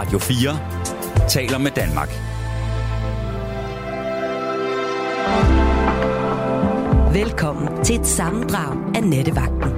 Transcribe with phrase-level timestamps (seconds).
[0.00, 2.08] Radio 4 taler med Danmark.
[7.14, 9.70] Velkommen til et sammendrag af Nettevagten.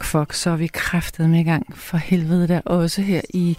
[0.00, 3.58] Fuck, så er vi kræftet med i gang for helvede der også her i...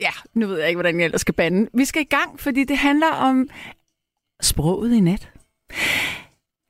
[0.00, 1.70] Ja, nu ved jeg ikke, hvordan jeg ellers skal bande.
[1.74, 3.48] Vi skal i gang, fordi det handler om
[4.42, 5.30] sproget i net.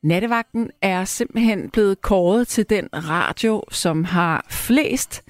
[0.04, 5.24] Nattevagten er simpelthen blevet kåret til den radio, som har flest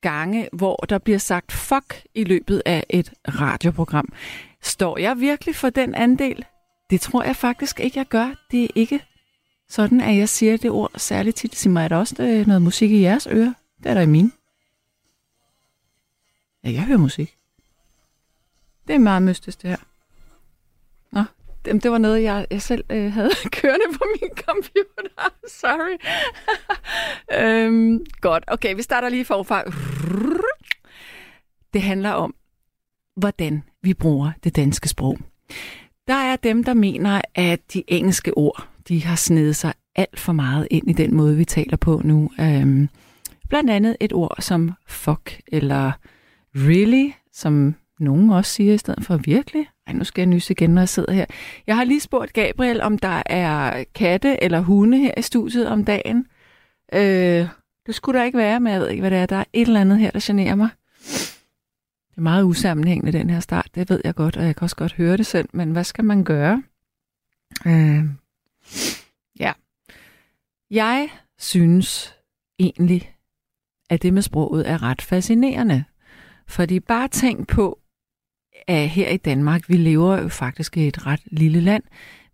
[0.00, 4.12] gange, hvor der bliver sagt fuck i løbet af et radioprogram.
[4.62, 6.44] Står jeg virkelig for den andel?
[6.90, 8.34] Det tror jeg faktisk ikke, jeg gør.
[8.50, 9.04] Det er ikke
[9.68, 11.56] sådan, at jeg siger det ord særligt tit.
[11.56, 13.54] Sig mig, er der også øh, noget musik i jeres ører?
[13.82, 14.30] Det er der i mine.
[16.64, 17.36] Ja, jeg hører musik.
[18.88, 19.89] Det er meget mystisk, det her.
[21.64, 25.34] Det, det var noget, jeg, jeg selv øh, havde kørende på min computer.
[25.60, 25.96] Sorry.
[27.42, 29.62] øhm, godt, okay, vi starter lige forfra.
[31.72, 32.34] Det handler om,
[33.16, 35.18] hvordan vi bruger det danske sprog.
[36.06, 40.32] Der er dem, der mener, at de engelske ord, de har snedet sig alt for
[40.32, 42.30] meget ind i den måde, vi taler på nu.
[42.40, 42.88] Øhm,
[43.48, 45.92] blandt andet et ord som fuck, eller
[46.54, 49.66] really, som nogen også siger i stedet for virkelig.
[49.90, 51.24] Ej, nu skal jeg nyse igen, når jeg sidder her.
[51.66, 55.84] Jeg har lige spurgt Gabriel, om der er katte eller hunde her i studiet om
[55.84, 56.26] dagen.
[56.92, 57.48] Øh,
[57.86, 59.26] det skulle der ikke være, men jeg ved ikke, hvad det er.
[59.26, 60.68] Der er et eller andet her, der generer mig.
[62.10, 63.68] Det er meget usammenhængende, den her start.
[63.74, 65.48] Det ved jeg godt, og jeg kan også godt høre det selv.
[65.52, 66.62] Men hvad skal man gøre?
[67.66, 68.04] Øh,
[69.40, 69.52] ja.
[70.70, 71.08] Jeg
[71.38, 72.14] synes
[72.58, 73.14] egentlig,
[73.90, 75.84] at det med sproget er ret fascinerende.
[76.46, 77.78] Fordi bare tænk på,
[78.66, 81.82] at her i Danmark, vi lever jo faktisk i et ret lille land,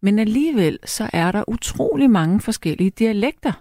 [0.03, 3.53] men alligevel så er der utrolig mange forskellige dialekter.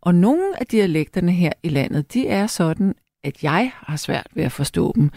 [0.00, 2.94] Og nogle af dialekterne her i landet, de er sådan,
[3.24, 5.10] at jeg har svært ved at forstå dem.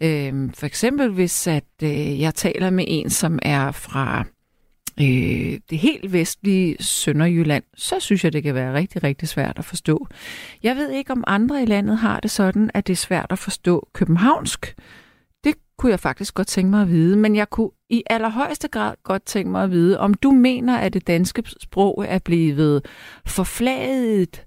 [0.00, 4.24] Øhm, for eksempel hvis at øh, jeg taler med en, som er fra
[5.00, 9.64] øh, det helt vestlige Sønderjylland, så synes jeg, det kan være rigtig, rigtig svært at
[9.64, 10.08] forstå.
[10.62, 13.38] Jeg ved ikke, om andre i landet har det sådan, at det er svært at
[13.38, 14.74] forstå københavnsk.
[15.78, 19.24] Kunne jeg faktisk godt tænke mig at vide, men jeg kunne i allerhøjeste grad godt
[19.24, 22.86] tænke mig at vide, om du mener, at det danske sprog er blevet
[23.26, 24.46] forflaget,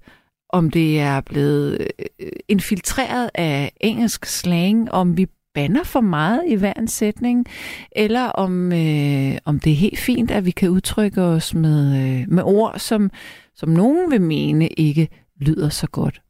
[0.50, 1.88] om det er blevet
[2.20, 7.46] øh, infiltreret af engelsk slang, om vi banner for meget i hver en sætning,
[7.92, 12.26] eller om, øh, om det er helt fint, at vi kan udtrykke os med, øh,
[12.28, 13.12] med ord, som,
[13.56, 15.08] som nogen vil mene ikke
[15.40, 16.22] lyder så godt.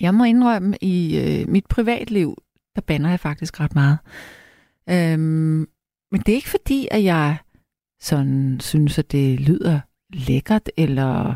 [0.00, 2.36] Jeg må indrømme, i øh, mit privatliv,
[2.74, 3.98] der banner jeg faktisk ret meget.
[4.90, 5.68] Øhm,
[6.12, 7.36] men det er ikke fordi, at jeg
[8.00, 9.80] sådan synes, at det lyder
[10.12, 11.34] lækkert, eller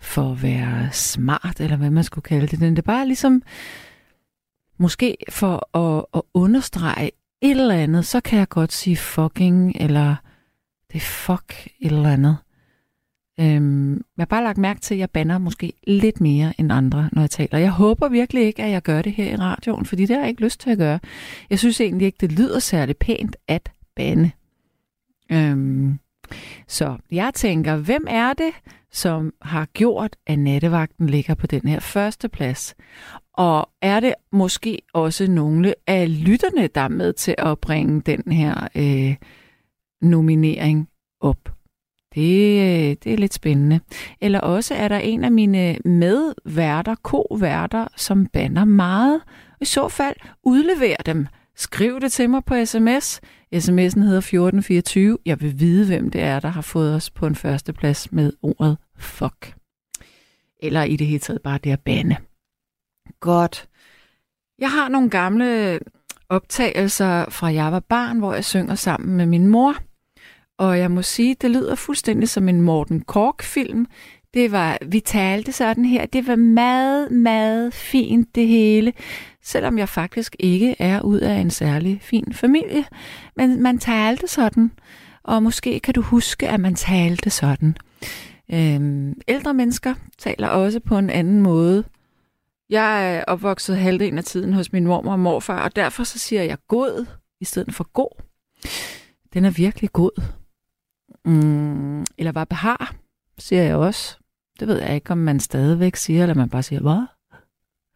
[0.00, 2.60] for at være smart, eller hvad man skulle kalde det.
[2.60, 3.42] Det er bare ligesom,
[4.78, 7.10] måske for at, at understrege
[7.42, 10.16] et eller andet, så kan jeg godt sige fucking, eller
[10.92, 12.36] det er fuck et eller andet.
[13.40, 17.08] Øhm, jeg har bare lagt mærke til, at jeg banner måske lidt mere end andre,
[17.12, 17.58] når jeg taler.
[17.58, 20.28] Jeg håber virkelig ikke, at jeg gør det her i radioen, fordi det har jeg
[20.28, 21.00] ikke lyst til at gøre.
[21.50, 24.30] Jeg synes egentlig ikke, det lyder særlig pænt at bande.
[25.32, 25.98] Øhm,
[26.68, 28.52] så jeg tænker, hvem er det,
[28.92, 32.74] som har gjort, at nattevagten ligger på den her første plads?
[33.32, 38.32] Og er det måske også nogle af lytterne, der er med til at bringe den
[38.32, 39.16] her øh,
[40.02, 40.88] nominering
[41.20, 41.57] op?
[42.18, 43.80] Det, øh, det er lidt spændende.
[44.20, 49.20] Eller også er der en af mine medværter, koværter, som banner meget.
[49.60, 51.26] I så fald udlever dem.
[51.56, 53.20] Skriv det til mig på sms.
[53.54, 55.18] SMS'en hedder 1424.
[55.26, 58.78] Jeg vil vide, hvem det er, der har fået os på en førsteplads med ordet
[58.96, 59.54] fuck.
[60.62, 62.16] Eller i det hele taget bare det at bande.
[63.20, 63.68] Godt.
[64.58, 65.78] Jeg har nogle gamle
[66.28, 69.74] optagelser fra jeg var barn, hvor jeg synger sammen med min mor.
[70.58, 73.86] Og jeg må sige, det lyder fuldstændig som en Morten Kork-film.
[74.34, 78.92] Det var, vi talte sådan her, det var meget, meget fint det hele.
[79.42, 82.84] Selvom jeg faktisk ikke er ud af en særlig fin familie.
[83.36, 84.70] Men man talte sådan.
[85.22, 87.76] Og måske kan du huske, at man talte sådan.
[88.52, 91.84] Øhm, ældre mennesker taler også på en anden måde.
[92.70, 96.42] Jeg er opvokset halvdelen af tiden hos min mormor og morfar, og derfor så siger
[96.42, 97.06] jeg god
[97.40, 98.22] i stedet for god.
[99.34, 100.37] Den er virkelig god.
[101.28, 102.94] Mm, eller var behar,
[103.38, 104.18] siger jeg også.
[104.60, 107.06] Det ved jeg ikke, om man stadigvæk siger, eller man bare siger, hvad?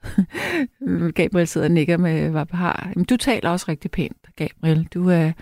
[1.18, 2.88] Gabriel sidder og nikker med hvad behar.
[2.94, 4.88] Jamen, du taler også rigtig pænt, Gabriel.
[4.94, 5.32] Du, er,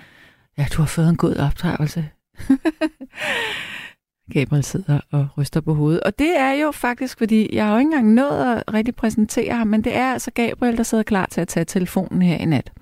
[0.58, 2.08] ja, du har fået en god opdragelse.
[4.34, 6.00] Gabriel sidder og ryster på hovedet.
[6.00, 9.56] Og det er jo faktisk, fordi jeg har jo ikke engang nået at rigtig præsentere
[9.56, 12.44] ham, men det er altså Gabriel, der sidder klar til at tage telefonen her i
[12.44, 12.72] nat.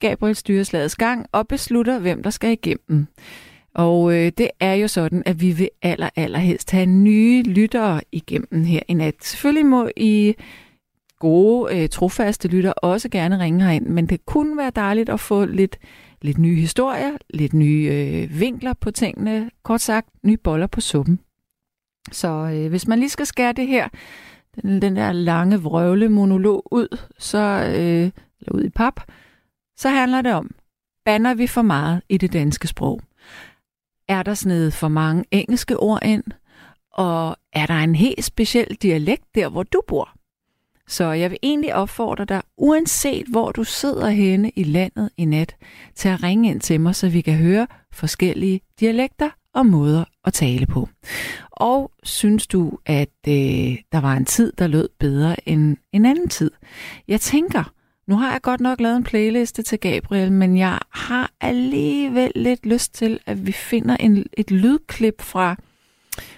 [0.00, 3.06] Gabriel styrer slagets gang og beslutter, hvem der skal igennem.
[3.74, 8.64] Og øh, det er jo sådan, at vi vil aller, allerhelst have nye lyttere igennem
[8.64, 9.14] her i nat.
[9.20, 10.34] Selvfølgelig må I
[11.18, 15.44] gode, øh, trofaste lytter også gerne ringe herind, men det kunne være dejligt at få
[15.44, 15.78] lidt,
[16.22, 21.20] lidt nye historier, lidt nye øh, vinkler på tingene, kort sagt, nye boller på suppen.
[22.12, 23.88] Så øh, hvis man lige skal skære det her,
[24.62, 27.38] den, den der lange vrøvle monolog ud, så,
[27.68, 28.10] øh,
[28.40, 29.00] eller ud i pap,
[29.76, 30.54] så handler det om,
[31.04, 33.00] banner vi for meget i det danske sprog?
[34.08, 36.24] Er der snedet for mange engelske ord ind?
[36.92, 40.10] Og er der en helt speciel dialekt der, hvor du bor?
[40.88, 45.56] Så jeg vil egentlig opfordre dig, uanset hvor du sidder henne i landet i nat,
[45.94, 50.32] til at ringe ind til mig, så vi kan høre forskellige dialekter og måder at
[50.32, 50.88] tale på.
[51.50, 56.28] Og synes du, at øh, der var en tid, der lød bedre end en anden
[56.28, 56.50] tid?
[57.08, 57.72] Jeg tænker,
[58.08, 62.66] nu har jeg godt nok lavet en playliste til Gabriel, men jeg har alligevel lidt
[62.66, 65.56] lyst til, at vi finder en, et lydklip fra,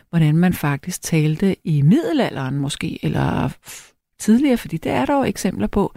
[0.08, 3.50] hvordan man faktisk talte i middelalderen måske, eller
[4.18, 5.94] tidligere, fordi det er der jo eksempler på.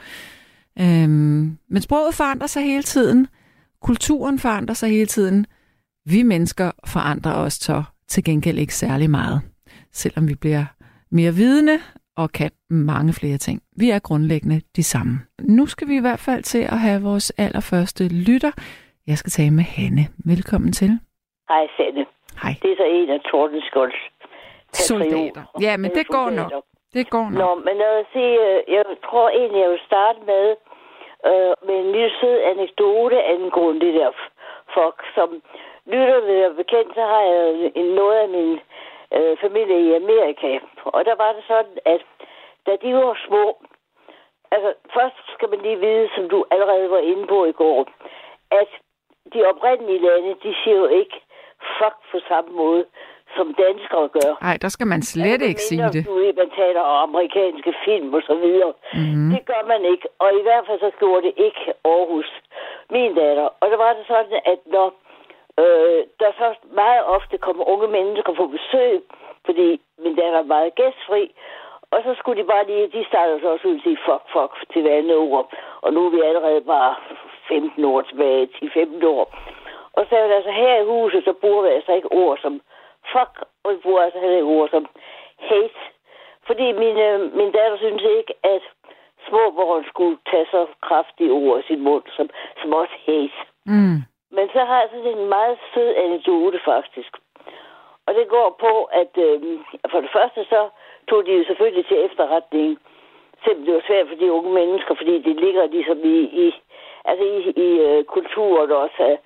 [0.80, 3.28] Øhm, men sproget forandrer sig hele tiden.
[3.82, 5.46] Kulturen forandrer sig hele tiden.
[6.06, 9.42] Vi mennesker forandrer os så til gengæld ikke særlig meget,
[9.94, 10.66] selvom vi bliver
[11.12, 11.80] mere vidende
[12.18, 13.58] og kan mange flere ting.
[13.82, 15.14] Vi er grundlæggende de samme.
[15.58, 18.52] Nu skal vi i hvert fald til at have vores allerførste lytter.
[19.08, 20.04] Jeg skal tale med Hanne.
[20.26, 20.92] Velkommen til.
[21.50, 22.06] Hej, Sanne.
[22.44, 22.54] Hej.
[22.62, 24.02] Det er så en af Tordenskjolds
[24.74, 25.44] Soldater.
[25.62, 26.52] Ja, men det går nok.
[26.94, 27.40] Det går nok.
[27.44, 30.46] Nå, men lad os se, øh, jeg tror egentlig, jeg vil starte med,
[31.30, 34.12] øh, med en lille sød anekdote angående det der
[34.78, 35.30] folk, som
[35.92, 38.52] lytter være bekendt, så har jeg en, noget af min
[39.18, 40.60] øh, familie i Amerika.
[40.86, 42.02] Og der var det sådan, at
[42.66, 43.46] da de var små,
[44.52, 47.80] altså først skal man lige vide, som du allerede var inde på i går,
[48.52, 48.70] at
[49.34, 51.18] de oprindelige lande, de siger jo ikke
[51.78, 52.86] fuck på samme måde,
[53.36, 54.32] som danskere gør.
[54.42, 56.06] Nej, der skal man slet Altså, ikke sige det.
[56.08, 58.74] Du man taler om amerikanske film og så videre.
[58.94, 59.30] Mhm.
[59.34, 62.30] Det gør man ikke, og i hvert fald så gjorde det ikke Aarhus,
[62.90, 63.48] min datter.
[63.62, 64.88] Og der var det sådan, at når
[65.60, 66.48] øh, der så
[66.82, 69.02] meget ofte kommer unge mennesker på besøg,
[69.46, 71.24] fordi min datter er meget gæstfri,
[71.94, 74.54] og så skulle de bare lige, de startede så også ud og sige fuck, fuck
[74.74, 75.54] til hver ord.
[75.82, 76.96] Og nu er vi allerede bare
[77.48, 79.26] 15 år tilbage, 10-15 år.
[79.98, 82.62] Og så er det altså her i huset, så bruger vi altså ikke ord som
[83.12, 83.34] fuck,
[83.64, 84.86] og vi bruger altså heller ikke ord som
[85.38, 85.82] hate.
[86.48, 88.64] Fordi min, øh, min datter synes ikke, at
[89.28, 92.30] småbørn skulle tage så kraftige ord i sin mund, som,
[92.62, 93.40] som også hate.
[93.66, 94.00] Mm.
[94.36, 97.12] Men så har jeg sådan en meget sød anekdote faktisk.
[98.06, 99.42] Og det går på, at øh,
[99.92, 100.70] for det første så
[101.10, 102.80] tog de jo selvfølgelig til efterretning.
[103.44, 106.56] Selvom det var svært for de unge mennesker, fordi det ligger ligesom i, i,
[107.06, 109.04] altså i, i øh, kulturen også.
[109.04, 109.20] at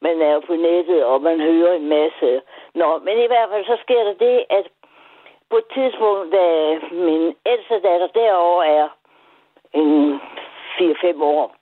[0.00, 2.42] Man er jo på nettet, og man hører en masse.
[2.74, 4.66] Nå, men i hvert fald så sker der det, at
[5.50, 6.44] på et tidspunkt, da
[6.92, 8.88] min ældste datter derovre er
[9.72, 10.20] en
[10.80, 11.54] 4-5 år,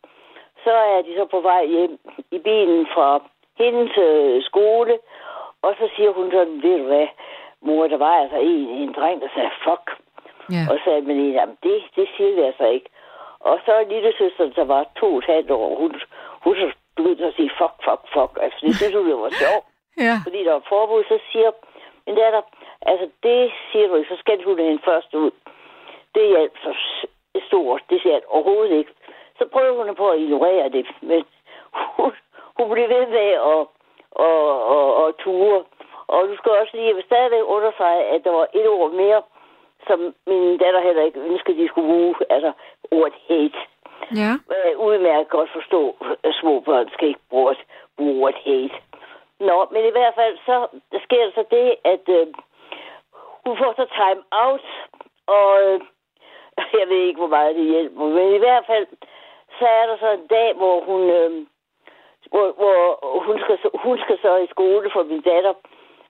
[0.65, 1.99] så er de så på vej hjem
[2.31, 3.23] i bilen fra
[3.59, 4.99] hendes øh, skole,
[5.63, 7.07] og så siger hun sådan, ved du hvad,
[7.61, 9.87] mor, der var altså en, en dreng, der sagde, fuck.
[10.55, 10.63] Ja.
[10.71, 12.89] Og så sagde man, jamen det, det siger vi altså ikke.
[13.41, 16.01] Og så er lille søster, der var to og et halvt år, hun,
[16.45, 18.33] hun så begyndte at sige, fuck, fuck, fuck.
[18.45, 19.65] Altså, det synes hun, det var sjovt.
[20.07, 20.15] Ja.
[20.25, 21.51] Fordi der var forbud, så siger
[22.07, 22.43] men der, der,
[22.83, 25.31] altså det siger du ikke, så skal du hende først ud.
[26.15, 27.07] Det er altså s-
[27.47, 28.91] stort, det siger jeg overhovedet ikke.
[29.39, 31.25] Så prøver hun på at ignorere det, men
[31.97, 32.13] hun,
[32.57, 33.63] hun bliver ved med at,
[34.27, 35.65] at, at, at ture.
[36.07, 39.23] Og du skal også lige, stadigvæk understrege, at der var et ord mere,
[39.87, 42.53] som min datter heller ikke ønskede, de skulle bruge, altså
[42.91, 43.59] ordet hate.
[44.21, 44.33] Ja.
[44.55, 47.57] Øh, udmærket godt forstå, at små børn skal ikke bruge,
[47.97, 48.77] bruge ordet hate.
[49.41, 50.57] Nå, men i hvert fald så
[51.05, 52.27] sker der så det, at øh,
[53.45, 54.67] hun får så time out,
[55.27, 55.81] og øh,
[56.81, 58.87] jeg ved ikke, hvor meget det hjælper, men i hvert fald,
[59.63, 61.31] så er der så en dag, hvor hun, øh,
[62.33, 62.77] hvor, hvor
[63.27, 65.55] hun, skal, hun skal så i skole, for min datter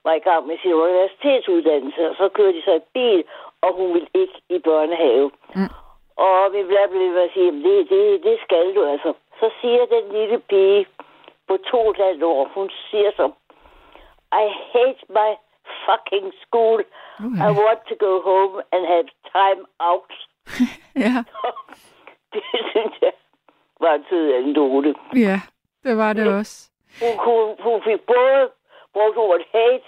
[0.05, 3.23] var i gang med sin universitetsuddannelse, og så kører de så i bil,
[3.61, 5.31] og hun vil ikke i børnehave.
[5.55, 5.69] Mm.
[6.17, 9.13] Og vi bliver blevet ved at sige, "Jamen, det, det, det skal du altså.
[9.39, 10.85] Så siger den lille pige
[11.47, 13.31] på to og et år, hun siger så,
[14.43, 15.29] I hate my
[15.85, 16.79] fucking school.
[16.81, 16.85] I
[17.25, 17.61] Okay.
[17.65, 19.07] want to go home and have
[19.37, 20.11] time out.
[21.05, 21.15] Ja.
[22.33, 23.13] det synes jeg
[23.85, 24.91] var en sød anekdote.
[25.27, 25.37] ja,
[25.85, 26.55] det var det også.
[27.03, 28.39] Hun, kunne, hun fik både
[28.93, 29.87] brugt ordet hate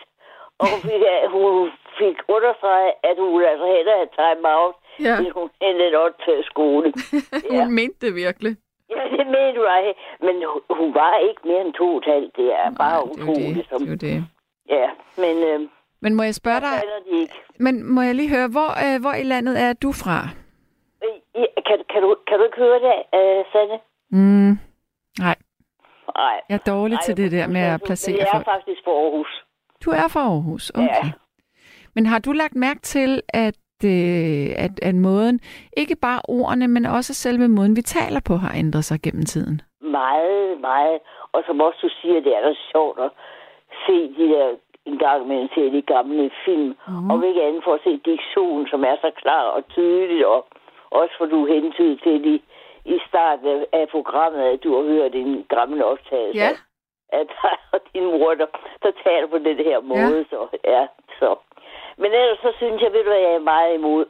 [0.59, 1.01] Og hun fik,
[1.35, 4.75] hun fik understreget, at hun altså hellere have time out,
[5.07, 5.15] Ja.
[5.19, 6.87] end hun hellere også til skole.
[7.51, 7.63] Ja.
[7.63, 8.53] Hun mente det virkelig.
[8.89, 9.93] Ja, det mener jeg.
[10.25, 12.35] Men hun, hun var ikke mere end to halvt.
[12.37, 13.55] Det er bare Nej, jo utroligt.
[13.57, 13.65] det.
[13.69, 14.25] Som, det, er jo det.
[14.69, 14.87] Ja,
[15.23, 15.59] men øh,
[16.01, 16.77] Men må jeg spørge dig,
[17.59, 20.17] men må jeg lige høre, hvor, øh, hvor i landet er du fra?
[21.35, 23.77] Ja, Kan, kan, du, kan du ikke høre det, uh, Sanne?
[24.11, 24.53] Mm,
[25.19, 25.35] nej,
[26.15, 26.41] Nej.
[26.49, 28.45] jeg er dårlig til det der med at placere Jeg er folk.
[28.45, 29.31] faktisk fra Aarhus.
[29.85, 31.05] Du er fra Aarhus, okay.
[31.05, 31.11] Ja.
[31.95, 35.39] Men har du lagt mærke til, at, øh, at, at måden,
[35.77, 39.61] ikke bare ordene, men også selve måden, vi taler på, har ændret sig gennem tiden?
[39.81, 40.99] Meget, meget.
[41.31, 43.11] Og som også du siger, det er da sjovt at
[43.85, 44.47] se de der
[44.85, 47.09] en gang imellem se de gamle film, mm.
[47.11, 50.47] og ikke andet for at se diktion, som er så klar og tydelig, og
[50.89, 52.43] også for du hentede til i,
[52.85, 56.39] i starten af, programmet, at du har hørt en gammel optagelse.
[56.39, 56.49] Ja.
[57.09, 58.45] At dig og din mor, der,
[58.83, 60.17] der taler på den her måde.
[60.17, 60.23] Ja.
[60.29, 60.87] Så, ja,
[61.19, 61.35] så.
[61.97, 64.05] Men ellers så synes jeg, ved du hvad, jeg er meget imod.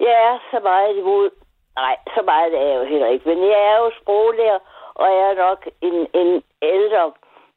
[0.00, 1.30] Jeg er så meget imod.
[1.76, 3.28] Nej, så meget er jeg jo heller ikke.
[3.28, 4.58] Men jeg er jo sproglærer,
[4.94, 7.12] og jeg er nok en, en ældre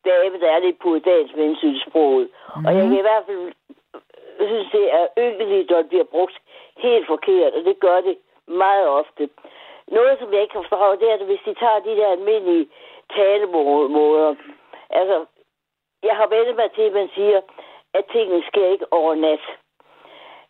[0.06, 2.30] dame, der er lidt puritansk med hensyn til sproget.
[2.56, 2.66] Mm.
[2.66, 3.54] Og jeg kan i hvert fald
[4.48, 6.38] synes, det er ynkeligt, når det bliver brugt
[6.78, 8.18] helt forkert, og det gør det
[8.50, 9.30] meget ofte.
[9.88, 12.70] Noget, som jeg ikke kan forstå, det er, at hvis de tager de der almindelige
[13.16, 14.36] talemåder,
[14.90, 15.26] altså,
[16.04, 17.42] jeg har vendt mig til, at man siger,
[17.94, 19.40] at tingene sker ikke over nat.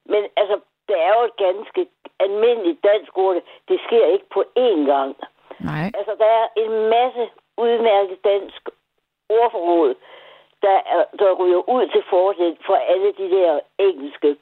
[0.05, 1.87] Men altså, det er jo et ganske
[2.19, 3.35] almindeligt dansk ord.
[3.67, 5.15] Det sker ikke på én gang.
[5.59, 5.85] Nej.
[5.97, 8.69] Altså, der er en masse udmærket dansk
[9.29, 9.95] ordforråd,
[10.61, 14.37] der, er, der ryger ud til fordel for alle de der engelske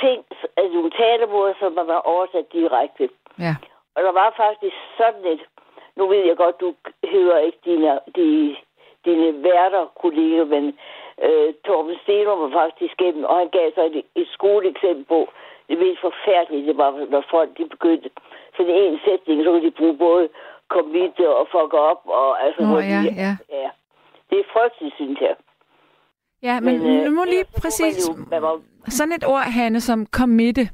[0.00, 0.18] ting,
[0.56, 3.08] altså nogle talemåder, som man har oversat direkte.
[3.38, 3.54] Ja.
[3.94, 5.40] Og der var faktisk sådan et,
[5.96, 6.74] nu ved jeg godt, du
[7.04, 8.56] hører ikke dine, de,
[9.04, 10.64] dine værter, kolleger, men
[11.22, 15.28] øh, Torben Stenum var faktisk gennem, og han gav så et, et skoleeksempel på,
[15.68, 18.10] det mest forfærdelige, det var, når folk de begyndte
[18.56, 20.28] sådan en sætning, så kunne de bruge både
[20.68, 23.32] commit og fuck op, og altså, Nå, hvor ja, de, ja.
[23.50, 23.70] ja.
[24.30, 25.34] Det er frygteligt, synes jeg.
[26.42, 28.08] Ja, men, Men, øh, nu må lige præcis...
[28.08, 30.68] man jo- man må- Sådan et ord, Hanne, som committe.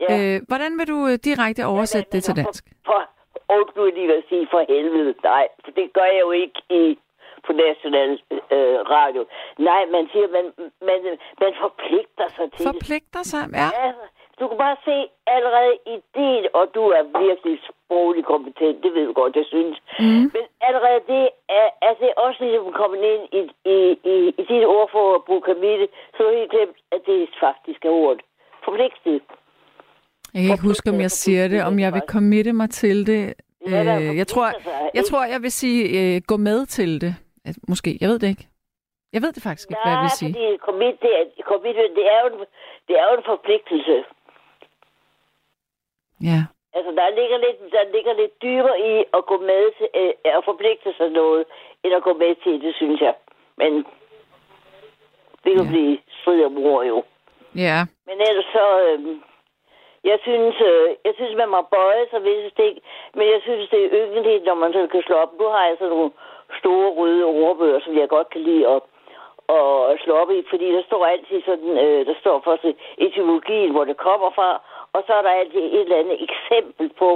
[0.00, 0.34] Ja.
[0.34, 2.64] Øh, hvordan vil du øh, direkte oversætte det til dansk?
[2.86, 3.02] For,
[3.46, 6.98] for, og lige at sige for helvede, nej, for det gør jeg jo ikke i,
[7.46, 8.10] på national
[8.54, 9.26] øh, radio.
[9.58, 10.44] Nej, man siger, man,
[10.88, 10.98] man,
[11.40, 12.66] man forpligter sig til.
[12.66, 13.42] Forpligter sig?
[13.52, 13.68] Ja.
[13.80, 13.92] Ja,
[14.38, 17.56] du kan bare se allerede i det, og du er virkelig
[17.90, 19.76] sproglig kompetent, det ved du godt, jeg synes.
[19.98, 20.26] Mm.
[20.34, 21.24] Men allerede det
[21.60, 23.42] er, er det også ligesom kommet ind i,
[23.74, 23.76] i,
[24.12, 27.80] i, i dit ord for at bruge kamille, så er helt glemt, at det faktisk
[27.84, 28.20] er ordet.
[28.64, 29.22] Forpligtet.
[30.34, 33.34] Jeg kan ikke huske, om jeg siger det, om jeg vil committe mig til det.
[33.66, 34.46] Ja, Øh, jeg, tror,
[34.94, 37.14] jeg tror, jeg vil sige øh, gå med til det.
[37.44, 38.46] At, måske, jeg ved det ikke.
[39.12, 40.32] Jeg ved det faktisk ikke, hvad jeg vil sige.
[40.32, 42.38] fordi commit, det er, commit, det er, jo en,
[42.88, 44.04] det er jo en forpligtelse.
[46.30, 46.40] Ja.
[46.74, 50.44] Altså, der ligger lidt, der ligger lidt dybere i at gå med til, øh, at
[50.44, 51.44] forpligte sig noget,
[51.84, 53.14] end at gå med til det, synes jeg.
[53.56, 53.72] Men
[55.44, 55.70] det kan Ja.
[55.70, 57.02] blive strid om ord jo.
[57.56, 57.78] Ja.
[58.06, 59.00] Men ellers så, øh,
[60.04, 62.78] jeg synes, øh, jeg synes, man må bøje sig visse ting,
[63.14, 65.32] men jeg synes, det er ynkeligt, når man så kan slå op.
[65.40, 66.10] Nu har jeg sådan nogle
[66.60, 68.80] store røde ordbøger, som jeg godt kan lide at,
[69.58, 72.64] at slå op i, fordi der står altid sådan, øh, der står først
[72.98, 74.60] etymologien, hvor det kommer fra,
[74.92, 77.10] og så er der altid et eller andet eksempel på,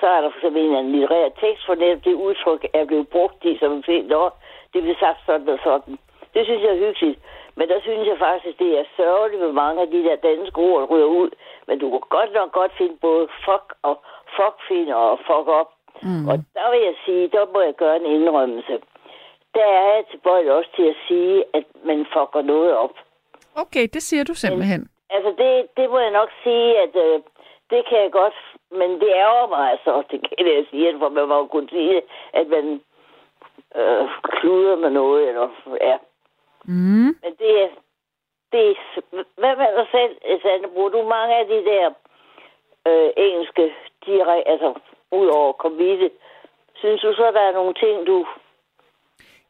[0.00, 3.44] så er der for eksempel en litterær tekst, for netop det udtryk er blevet brugt
[3.44, 4.30] i, som en fint år.
[4.72, 5.98] Det bliver sagt sådan og sådan.
[6.34, 7.18] Det synes jeg er hyggeligt.
[7.56, 10.90] Men der synes jeg faktisk, det er sørgeligt, hvor mange af de der danske ord
[10.90, 11.30] ryger ud.
[11.66, 13.94] Men du kan godt nok godt finde både fuck og
[14.36, 15.70] fuckfinder og fuck op.
[16.02, 16.28] Mm.
[16.28, 18.78] Og der vil jeg sige, der må jeg gøre en indrømmelse.
[19.54, 22.94] Der er jeg tilbøjelig også til at sige, at man fucker noget op.
[23.54, 24.88] Okay, det siger du simpelthen.
[25.14, 27.20] Altså, det, det må jeg nok sige, at øh,
[27.70, 28.38] det kan jeg godt,
[28.70, 32.02] men det ærger mig altså, det kan jeg sige, for man må jo kunne sige,
[32.32, 32.66] at man
[33.78, 35.48] øh, kluder med noget, eller
[35.80, 35.96] ja.
[36.64, 37.10] Mm.
[37.22, 37.68] Men det er,
[38.52, 38.76] det
[39.40, 40.68] hvad med dig selv, Sande?
[40.74, 41.86] Bruger du mange af de der
[42.88, 43.74] øh, engelske
[44.06, 44.74] direkte, altså
[45.12, 46.10] ud over komite?
[46.74, 48.26] Synes du så, der er nogle ting, du...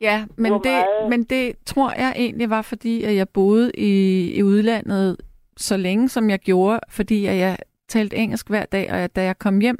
[0.01, 3.93] Ja, men det, men det tror jeg egentlig var, fordi at jeg boede i,
[4.39, 5.17] i udlandet
[5.63, 7.57] så længe, som jeg gjorde, fordi at jeg
[7.89, 9.79] talte engelsk hver dag, og at da jeg kom hjem,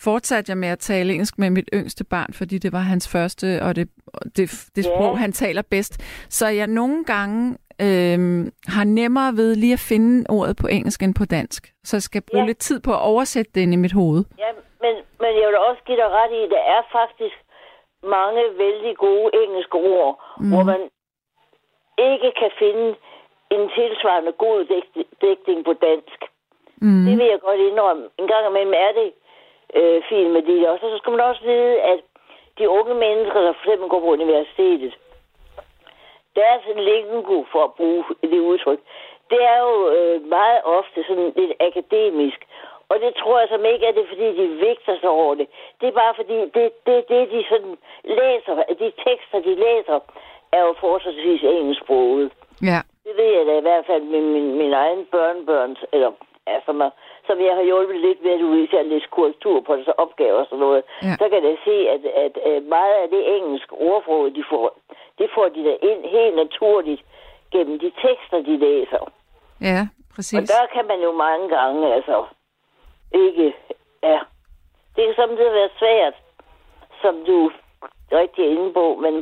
[0.00, 3.62] fortsatte jeg med at tale engelsk med mit yngste barn, fordi det var hans første,
[3.62, 3.88] og det,
[4.36, 4.46] det,
[4.76, 5.94] det sprog, han taler bedst.
[6.28, 11.14] Så jeg nogle gange øhm, har nemmere ved lige at finde ordet på engelsk end
[11.14, 11.72] på dansk.
[11.84, 12.46] Så jeg skal bruge Ja.
[12.46, 14.24] lidt tid på at oversætte det ind i mit hoved.
[14.38, 14.50] Ja,
[14.84, 17.36] men, men jeg vil også give dig ret i, at der er faktisk
[18.18, 20.10] mange vældig gode engelske ord,
[20.40, 20.48] mm.
[20.50, 20.82] hvor man
[22.10, 22.86] ikke kan finde
[23.50, 26.18] en tilsvarende god dæk- dækning på dansk.
[26.80, 27.04] Mm.
[27.06, 28.04] Det vil jeg godt indrømme.
[28.18, 29.12] En gang imellem er det
[29.74, 30.68] øh, fint med det.
[30.68, 32.00] Og så skal man også vide, at
[32.58, 34.94] de unge mennesker, der for eksempel går på universitetet,
[36.36, 38.80] deres lingo, for at bruge det udtryk,
[39.30, 42.40] det er jo øh, meget ofte sådan lidt akademisk.
[42.90, 45.46] Og det tror jeg som ikke er det, fordi de vægter sig over det.
[45.80, 49.98] Det er bare fordi, det, det, det de sådan læser, de tekster, de læser,
[50.52, 52.32] er jo fortsatvis engelsksproget.
[52.62, 52.80] Ja.
[53.08, 56.10] Det ved jeg da i hvert fald med min, min egen børnebørn, eller
[56.46, 56.90] ja, som, er,
[57.26, 60.46] som jeg har hjulpet lidt ved at du at læse korrektur på deres opgaver og
[60.46, 60.82] sådan noget.
[61.02, 61.14] Ja.
[61.20, 64.78] Så kan jeg se, at, at, at meget af det engelske ordforråd, de får,
[65.18, 67.02] det får de da ind helt naturligt
[67.52, 69.02] gennem de tekster, de læser.
[69.60, 70.50] Ja, Og præcis.
[70.50, 72.24] der kan man jo mange gange, altså,
[73.14, 73.56] ikke,
[74.02, 74.18] ja.
[74.96, 76.14] Det kan samtidig være svært,
[77.02, 77.50] som du
[78.12, 79.14] rigtig er inde på, men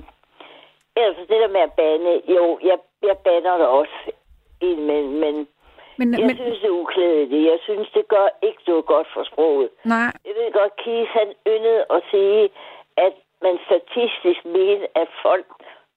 [0.96, 3.96] ellers det der med at bande, jo, jeg, jeg bander det også
[4.60, 5.36] indimellem, men
[5.98, 7.44] Men, jeg men, synes, det er uklædeligt.
[7.52, 9.68] Jeg synes, det gør ikke noget godt for sproget.
[9.84, 12.42] nej, Jeg ved godt, Kies han yndede at sige,
[13.06, 15.46] at man statistisk mente, at folk,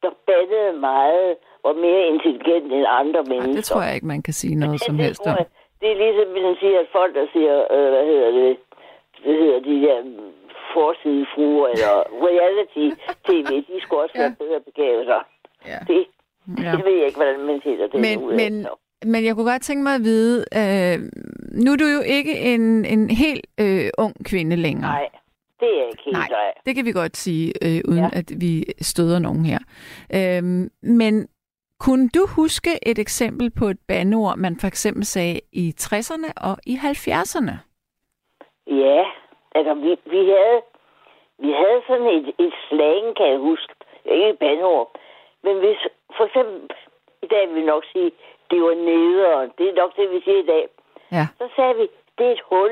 [0.04, 3.56] der bandede meget, var mere intelligente end andre nej, mennesker.
[3.60, 5.38] det tror jeg ikke, man kan sige noget som helst om.
[5.82, 8.58] Det er ligesom, hvis man siger, at folk, der siger, øh, hvad hedder det,
[9.24, 9.98] hvad hedder de der
[10.74, 11.94] forsidefruer eller
[12.28, 14.22] reality-tv, de skulle også Ja.
[14.22, 15.22] være bedre begavet sig.
[15.72, 15.80] Ja.
[15.88, 16.06] Det,
[16.64, 16.72] Ja.
[16.72, 18.00] det ved jeg ikke, hvordan man siger det.
[18.02, 18.70] Men, ud men, Så.
[19.06, 20.98] men jeg kunne godt tænke mig at vide, øh,
[21.64, 24.92] nu er du jo ikke en, en helt øh, ung kvinde længere.
[24.92, 25.10] Nej,
[25.60, 26.54] det er ikke helt Nej, nej.
[26.66, 28.10] det kan vi godt sige, øh, uden Ja.
[28.20, 29.60] at vi støder nogen her.
[30.16, 31.28] Øhm, men
[31.80, 36.58] kunne du huske et eksempel på et bandeord, man for eksempel sagde i 60'erne og
[36.66, 37.54] i 70'erne?
[38.68, 39.04] Ja,
[39.56, 40.62] altså vi, vi havde
[41.40, 43.74] vi havde sådan et, et slang, kan jeg huske.
[44.06, 44.88] Ikke et bandord.
[45.44, 45.80] Men hvis
[46.18, 46.60] for eksempel,
[47.26, 48.12] i dag vil vi nok sige,
[48.52, 49.50] det var nederen.
[49.58, 50.64] Det er nok det, vi siger i dag.
[51.12, 51.86] Ja, Så sagde vi,
[52.18, 52.72] det er et hul.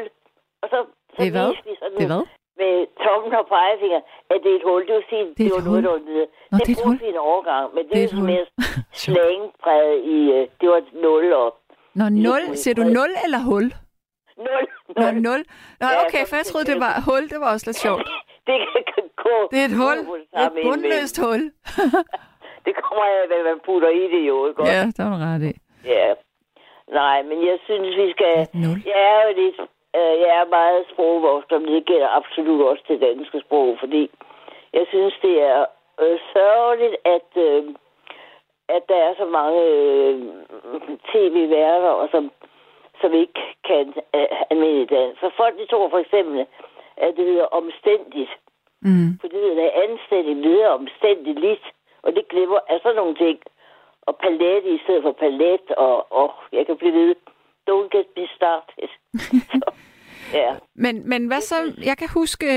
[0.61, 0.77] Og så,
[1.13, 1.49] så Det er hvad?
[1.69, 2.25] vi sådan det er hvad?
[2.61, 2.73] med
[3.05, 4.01] tommen og pegefinger,
[4.31, 4.81] at det er et hul.
[4.87, 6.27] Det vil sige, det, Det det et var noget, der var nede.
[6.51, 8.25] Nå, det det er et brugte vi en overgang, men det, Det er hul.
[8.31, 8.45] mere
[9.01, 9.17] Sjovt.
[9.17, 11.49] slangbredet i, øh, det var et nul og
[11.99, 12.43] Nå, nul.
[12.61, 13.67] Siger du nul eller hul?
[14.47, 14.63] nul.
[14.99, 15.41] Nå, nul.
[15.81, 17.23] Nå, okay, for jeg troede, det var hul.
[17.31, 18.07] Det var også lidt sjovt.
[18.47, 18.55] det
[18.93, 19.35] kan gå.
[19.51, 19.97] Det er et hul.
[20.43, 21.41] Et bundløst hul.
[22.67, 24.61] Det kommer af, hvad man putter i det jo, ikke?
[24.73, 25.53] Ja, der var ret i.
[25.95, 26.07] ja.
[27.01, 28.33] Nej, men jeg synes, vi skal...
[28.91, 29.59] Jeg er jo lidt...
[29.95, 34.11] Øh, jeg er meget sprogvoksen, men det gælder absolut også det danske sprog, fordi
[34.73, 35.65] jeg synes, det er
[36.01, 37.63] øh, sørgeligt, at, øh,
[38.75, 40.15] at der er så mange øh,
[41.11, 42.31] tv-værter, og som,
[43.01, 45.19] som ikke kan øh, almindelig dansk.
[45.19, 46.45] For folk, de tror for eksempel,
[46.97, 48.31] at det hedder omstændigt.
[48.81, 49.09] Mm.
[49.21, 51.65] For det hedder anstændigt, det hedder omstændigt lidt.
[52.07, 53.37] Og det glemmer af sådan nogle ting.
[54.07, 57.15] Og palet i stedet for palet, og, og jeg kan blive ved.
[57.69, 58.89] Don't get me started.
[59.61, 59.71] Så,
[60.33, 60.51] ja.
[60.75, 61.55] Men, men hvad så?
[61.89, 62.47] Jeg kan huske,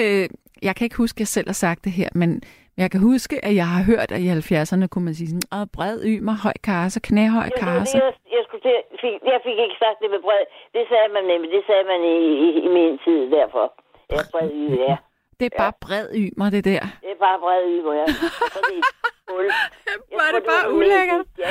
[0.62, 2.42] jeg kan ikke huske, at jeg selv har sagt det her, men
[2.82, 5.66] jeg kan huske, at jeg har hørt, at i 70'erne kunne man sige sådan, Åh,
[5.76, 7.98] bred ymer, høj karse, knæhøj karse.
[7.98, 10.44] jeg, jeg, skulle til, fik, jeg fik ikke sagt det med bred.
[10.76, 11.48] Det sagde man nemlig.
[11.56, 13.64] Det sagde man i, i, i min tid derfor.
[14.12, 14.96] Ja, bred y, ja.
[15.40, 16.80] Det er bare bred ymer, det der.
[17.04, 18.06] Det er bare bred y, hvor jeg...
[18.54, 18.84] Så det er et
[19.30, 19.44] hul.
[20.18, 21.26] Var tror, det bare var ulækkert?
[21.38, 21.50] Ja,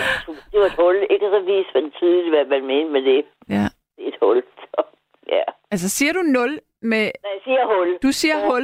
[0.52, 0.96] det var et hul.
[1.10, 3.26] Ikke så viste man tydeligt, hvad man mente med det.
[3.50, 3.66] Ja.
[3.98, 4.44] Det er et hul.
[4.72, 4.80] Så,
[5.28, 5.44] ja.
[5.72, 7.04] Altså, siger du 0 med...
[7.24, 7.98] Når jeg siger hul.
[8.04, 8.48] Du siger Ja.
[8.50, 8.64] hul.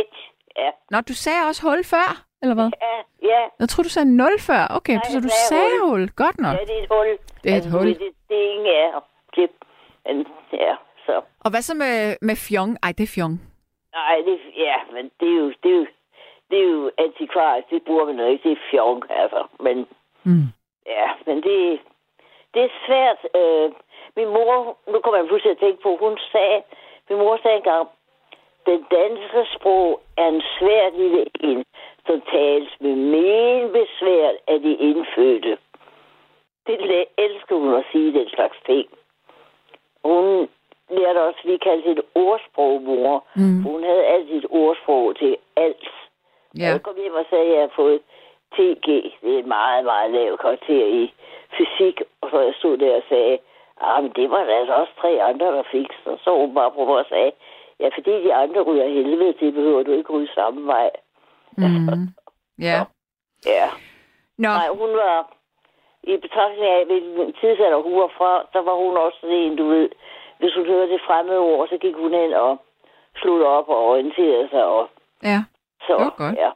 [0.00, 0.14] Et.
[0.56, 0.70] Ja.
[0.90, 2.08] Nå, du sagde også hul før,
[2.42, 2.70] eller hvad?
[2.86, 2.96] Ja,
[3.32, 3.42] ja.
[3.60, 4.66] Jeg tror du sagde 0 før.
[4.70, 5.90] Okay, Nej, så du sagde hul.
[6.00, 6.08] hul.
[6.16, 6.54] Godt nok.
[6.54, 7.08] Ja, det er et hul.
[7.44, 7.86] Det er et hul.
[7.88, 8.90] Det, det er ingen af
[9.36, 9.50] det,
[10.06, 10.74] men, ja,
[11.06, 11.20] så.
[11.40, 12.78] Og hvad så med, med fjong?
[12.82, 13.40] Ej, det er fjong.
[13.98, 15.86] Nej, det, ja, men det er jo, det er jo,
[16.50, 17.70] det er jo antikvarisk.
[17.70, 18.48] Det bruger man jo ikke.
[18.48, 19.42] Det er fjong, altså.
[19.60, 19.88] Men,
[20.22, 20.48] Mm.
[20.86, 21.80] ja, men det,
[22.54, 23.20] det er svært.
[23.40, 23.72] Øh,
[24.16, 26.62] min mor, nu kommer jeg pludselig at tænke på, hun sagde,
[27.10, 27.88] min mor sagde engang,
[28.66, 31.64] den danske sprog er en svær lille en,
[32.06, 35.58] som tales med men besvær af de indfødte.
[36.66, 38.88] Det elsker hun at sige, den slags ting.
[40.04, 40.48] Hun
[40.90, 43.24] lærte også, vi kaldte det et ordsprog, mor.
[43.36, 43.62] Mm.
[43.62, 45.88] Hun havde altid et ordsprog til alt.
[46.58, 46.68] Ja.
[46.68, 48.00] Jeg kom hjem og sagde, at jeg har fået
[48.54, 48.86] TG.
[49.22, 51.14] Det er et meget, meget lavt karakter i
[51.56, 52.02] fysik.
[52.20, 53.38] Og så jeg stod der og sagde,
[53.80, 55.90] ah, men det var der altså også tre andre, der fik.
[56.04, 57.32] Så så hun bare på mig og sagde,
[57.80, 60.90] ja, fordi de andre ryger helvede, det behøver du ikke ryge samme vej.
[61.56, 62.08] Mm.
[62.68, 62.80] Ja.
[63.46, 63.68] Ja.
[64.38, 65.32] Nå, Nej, hun var,
[66.02, 69.88] i betragtning af, hvilken tidsalder hun var fra, så var hun også en, du ved,
[70.38, 72.56] hvis hun hørte det fremmede ord, så gik hun ind og
[73.16, 74.64] slog op og orienterede sig.
[74.64, 74.88] Og,
[75.22, 75.40] ja.
[75.86, 76.36] så, Det var godt.
[76.44, 76.50] Ja,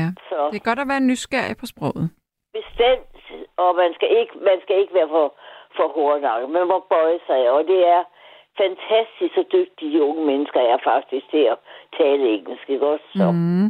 [0.00, 0.08] ja.
[0.28, 2.10] så Det er godt at være nysgerrig på sproget.
[2.58, 3.16] bestemt,
[3.56, 5.26] og man skal ikke, man skal ikke være for,
[5.76, 6.50] for hårdnakket.
[6.50, 8.02] Man må bøje sig, og det er
[8.62, 11.58] fantastisk, så dygtige unge mennesker er faktisk til at
[11.98, 13.04] tale engelsk, ikke også?
[13.16, 13.68] Så, Mm.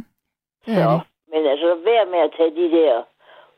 [0.65, 0.99] Det er så.
[1.31, 3.03] Men altså, vær med at tage de der...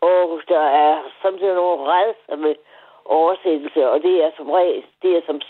[0.01, 1.83] Og der er samtidig nogle
[2.37, 2.55] med
[3.07, 5.41] oversættelse, og det er som regel, det er som,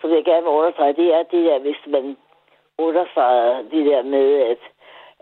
[0.00, 2.16] som jeg gerne vil understrege, det er det der, hvis man
[2.78, 4.62] understreger det der med, at,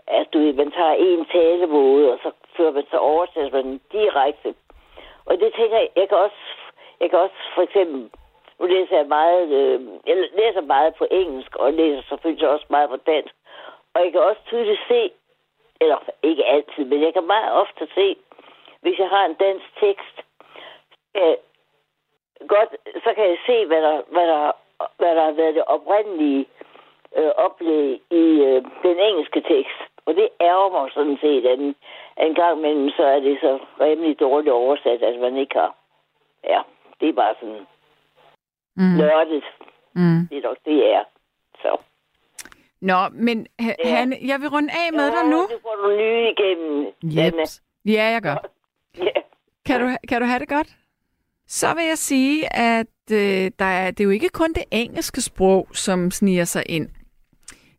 [0.07, 4.55] at du, man tager en talemåde, og så fører man så oversætter man den direkte.
[5.25, 6.43] Og det tænker jeg, jeg kan også,
[6.99, 8.09] jeg kan også for eksempel,
[8.59, 12.89] nu læser jeg meget, øh, jeg læser meget på engelsk, og læser selvfølgelig også meget
[12.89, 13.35] på dansk.
[13.93, 15.11] Og jeg kan også tydeligt se,
[15.81, 18.15] eller ikke altid, men jeg kan meget ofte se,
[18.81, 20.15] hvis jeg har en dansk tekst,
[21.17, 21.35] øh,
[22.47, 22.69] godt,
[23.03, 24.51] så kan jeg se, hvad der, hvad der,
[24.97, 26.45] hvad der har været det oprindelige
[27.17, 29.79] øh, oplæg i øh, den engelske tekst.
[30.05, 34.19] Og det ærger mig sådan set, at en, gang imellem, så er det så rimelig
[34.19, 35.75] dårligt oversat, at man ikke har...
[36.43, 36.61] Ja,
[36.99, 37.65] det er bare sådan
[38.75, 38.97] Mm.
[38.97, 39.43] nørdet.
[39.95, 40.27] Mm.
[40.29, 41.03] Det er nok det, er.
[41.61, 41.77] Så.
[42.81, 43.95] Nå, men Ja.
[43.95, 45.37] Hanne, jeg vil runde af med dig nu.
[45.37, 46.85] Nu får du nye igennem.
[47.03, 47.61] Jeps.
[47.85, 48.35] Ja, jeg gør.
[48.97, 49.21] Ja.
[49.65, 50.67] Kan du, kan du have det godt?
[51.49, 55.21] Så vil jeg sige, at øh, der er, det er jo ikke kun det engelske
[55.21, 56.89] sprog, som sniger sig ind.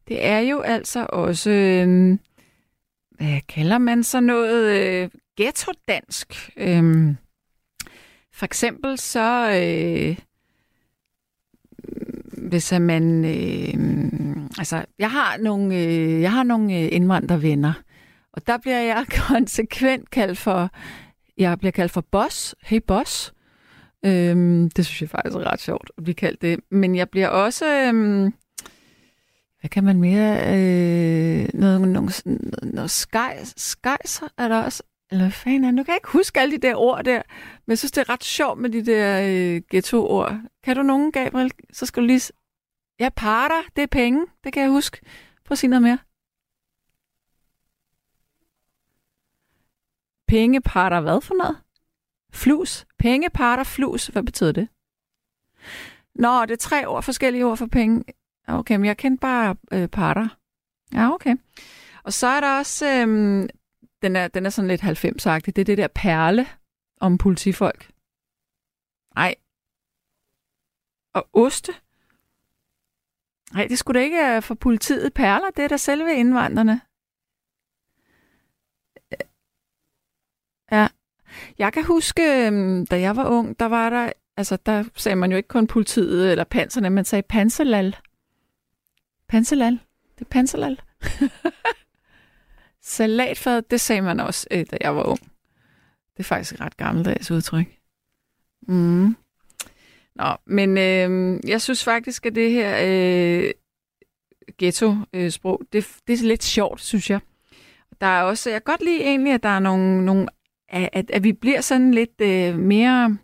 [0.09, 2.19] Det er jo altså også, øh,
[3.11, 6.51] hvad kalder man så noget, øh, ghetto-dansk.
[6.57, 7.15] Øh,
[8.33, 10.19] for eksempel så, øh,
[12.49, 17.73] hvis man, øh, altså, jeg har nogle, øh, jeg har nogle øh, indvandrervenner,
[18.33, 20.71] og der bliver jeg konsekvent kaldt for,
[21.37, 22.55] jeg bliver kaldt for boss.
[22.63, 23.33] Hey boss.
[24.05, 26.61] Øhm, det synes jeg faktisk er ret sjovt at blive kaldt det.
[26.71, 28.33] Men jeg bliver også, øhm,
[29.61, 35.25] hvad kan man mere, øh, noget, noget, noget, noget skejs, skejser er der også, eller
[35.25, 35.71] hvad fanden er?
[35.71, 37.23] Nu kan jeg ikke huske alle de der ord der,
[37.67, 40.41] men jeg synes, det er ret sjovt med de der øh, ghetto-ord.
[40.65, 41.51] Kan du nogen, Gabriel?
[41.73, 42.33] Så skal du lige...
[42.99, 45.01] Jeg Ja, parter, det er penge, det kan jeg huske.
[45.45, 45.99] Prøv at sige noget mere.
[50.29, 51.57] Penge parter hvad for noget?
[52.33, 52.87] Flus.
[52.99, 54.07] Pengeparter, flus.
[54.07, 54.69] Hvad betyder det?
[56.15, 58.05] Nå, det er tre ord, forskellige ord for penge.
[58.49, 60.29] Okay, men jeg kendte bare øh, parter.
[60.95, 61.37] Ja, okay.
[62.05, 63.49] Og så er der også, øhm,
[64.03, 66.47] den, er, den er sådan lidt 90-agtig, det er det der perle
[67.01, 67.91] om politifolk.
[69.15, 69.35] Nej.
[71.15, 71.73] Og oste?
[73.53, 75.15] Nej, det skulle da ikke være for politiet.
[75.15, 76.81] Perler, det er da selve indvandrerne.
[79.13, 79.27] Øh,
[80.73, 80.89] ja.
[81.59, 85.31] Jeg kan huske, øhm, da jeg var ung, der var der, altså der sagde man
[85.31, 87.97] jo ikke kun politiet eller panserne, man sagde panserlal.
[89.29, 89.73] Panserlal.
[90.19, 90.81] Det er panserlal.
[92.83, 95.21] Salatfad, det sagde man også, øh, da jeg var ung.
[96.17, 97.67] Det er faktisk et ret gammeldags udtryk.
[98.69, 99.17] Mm.
[100.15, 103.51] Nå, men øh, jeg synes faktisk, at det her øh,
[104.59, 107.21] ghetto-sprog, øh, det, det er lidt sjovt, synes jeg.
[108.01, 110.27] Der er også, jeg kan godt lide egentlig, at der er nogle, nogle
[110.71, 113.17] at, at vi bliver sådan lidt øh, mere...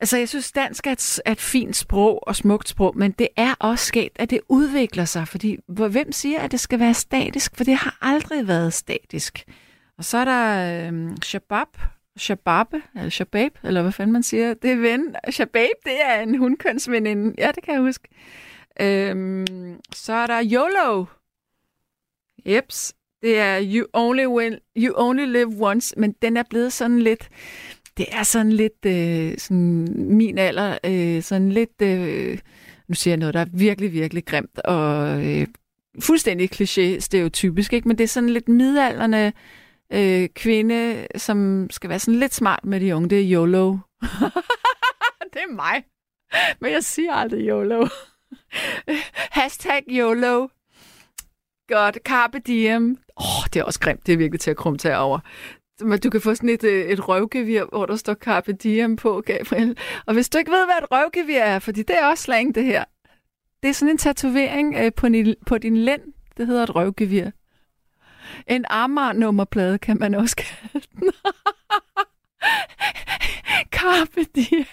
[0.00, 3.28] Altså, jeg synes, dansk er et, er et fint sprog og smukt sprog, men det
[3.36, 7.56] er også sket, at det udvikler sig, fordi hvem siger, at det skal være statisk?
[7.56, 9.44] For det har aldrig været statisk.
[9.98, 11.66] Og så er der øh, shabab,
[12.16, 14.54] shababe, eller shabab, eller hvad fanden man siger.
[14.54, 15.16] Det er ven.
[15.30, 17.34] Shabab, det er en hundkønsveninde.
[17.38, 18.08] Ja, det kan jeg huske.
[18.80, 21.04] Øhm, så er der YOLO.
[22.46, 22.94] Jeps.
[23.24, 27.28] Det er you only, win, you only live once, men den er blevet sådan lidt,
[27.96, 32.38] det er sådan lidt øh, sådan min alder, øh, sådan lidt, øh,
[32.88, 35.46] nu siger jeg noget, der er virkelig, virkelig grimt og øh,
[36.00, 37.88] fuldstændig kliché stereotypisk, ikke?
[37.88, 39.32] men det er sådan lidt midalderne
[39.92, 43.70] øh, kvinde, som skal være sådan lidt smart med de unge, det er YOLO.
[45.32, 45.84] det er mig,
[46.60, 47.86] men jeg siger aldrig YOLO.
[49.38, 50.48] Hashtag YOLO.
[51.74, 51.98] Godt.
[52.04, 52.98] Carpe diem.
[53.16, 54.06] Åh, oh, det er også grimt.
[54.06, 55.18] Det er virkelig til at krumme til over.
[55.80, 59.22] Men du kan få sådan et, øh, et røvgevir, hvor der står Carpe diem på,
[59.26, 59.78] Gabriel.
[60.06, 62.64] Og hvis du ikke ved, hvad et røvgevir er, fordi det er også slang, det
[62.64, 62.84] her.
[63.62, 66.02] Det er sådan en tatovering øh, på, din, på din lænd.
[66.36, 67.30] Det hedder et røvgevir.
[68.46, 71.10] En Amager-nummerplade kan man også kalde den.
[73.76, 74.66] Carpe diem.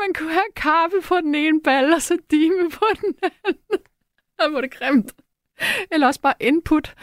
[0.00, 3.87] Man kunne have karpe på den ene ball, og så dime på den anden.
[4.38, 5.12] Ej, hvor det grimt.
[5.90, 6.94] Eller også bare input.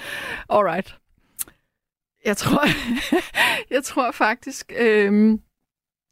[0.50, 0.98] Alright.
[2.26, 2.66] Jeg tror,
[3.74, 5.40] jeg tror faktisk, øhm,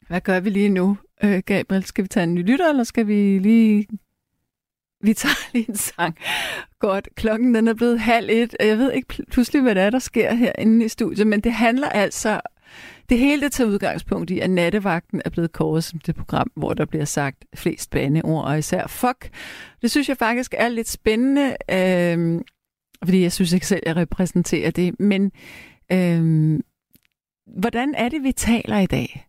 [0.08, 1.84] hvad gør vi lige nu, øh, Gabriel?
[1.86, 3.88] Skal vi tage en ny lytter, eller skal vi lige...
[5.02, 6.18] Vi tager lige en sang.
[6.80, 7.10] godt.
[7.16, 8.56] Klokken den er blevet halv et.
[8.60, 11.90] Jeg ved ikke pludselig, hvad der er, der sker herinde i studiet, men det handler
[11.90, 12.42] altså...
[13.14, 16.74] Det hele det tager udgangspunkt i, at nattevagten er blevet kåret som det program, hvor
[16.74, 19.30] der bliver sagt flest bandeord, og især fuck.
[19.82, 22.42] Det synes jeg faktisk er lidt spændende, øh,
[23.04, 25.00] fordi jeg synes ikke selv, jeg repræsenterer det.
[25.00, 25.32] Men
[25.92, 26.60] øh,
[27.60, 29.28] hvordan er det, vi taler i dag?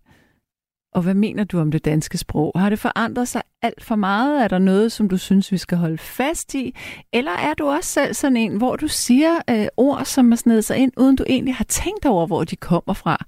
[0.94, 2.52] Og hvad mener du om det danske sprog?
[2.56, 4.44] Har det forandret sig alt for meget?
[4.44, 6.76] Er der noget, som du synes, vi skal holde fast i?
[7.12, 10.64] Eller er du også selv sådan en, hvor du siger øh, ord, som er snedet
[10.64, 13.24] sig ind, uden du egentlig har tænkt over, hvor de kommer fra?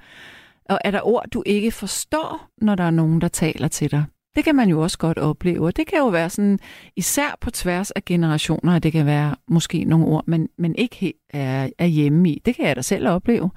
[0.68, 4.04] Og er der ord, du ikke forstår, når der er nogen, der taler til dig?
[4.36, 5.66] Det kan man jo også godt opleve.
[5.66, 6.58] Og det kan jo være sådan,
[6.96, 10.96] især på tværs af generationer, at det kan være måske nogle ord, man, man ikke
[10.96, 12.42] helt er, er hjemme i.
[12.44, 13.50] Det kan jeg da selv opleve.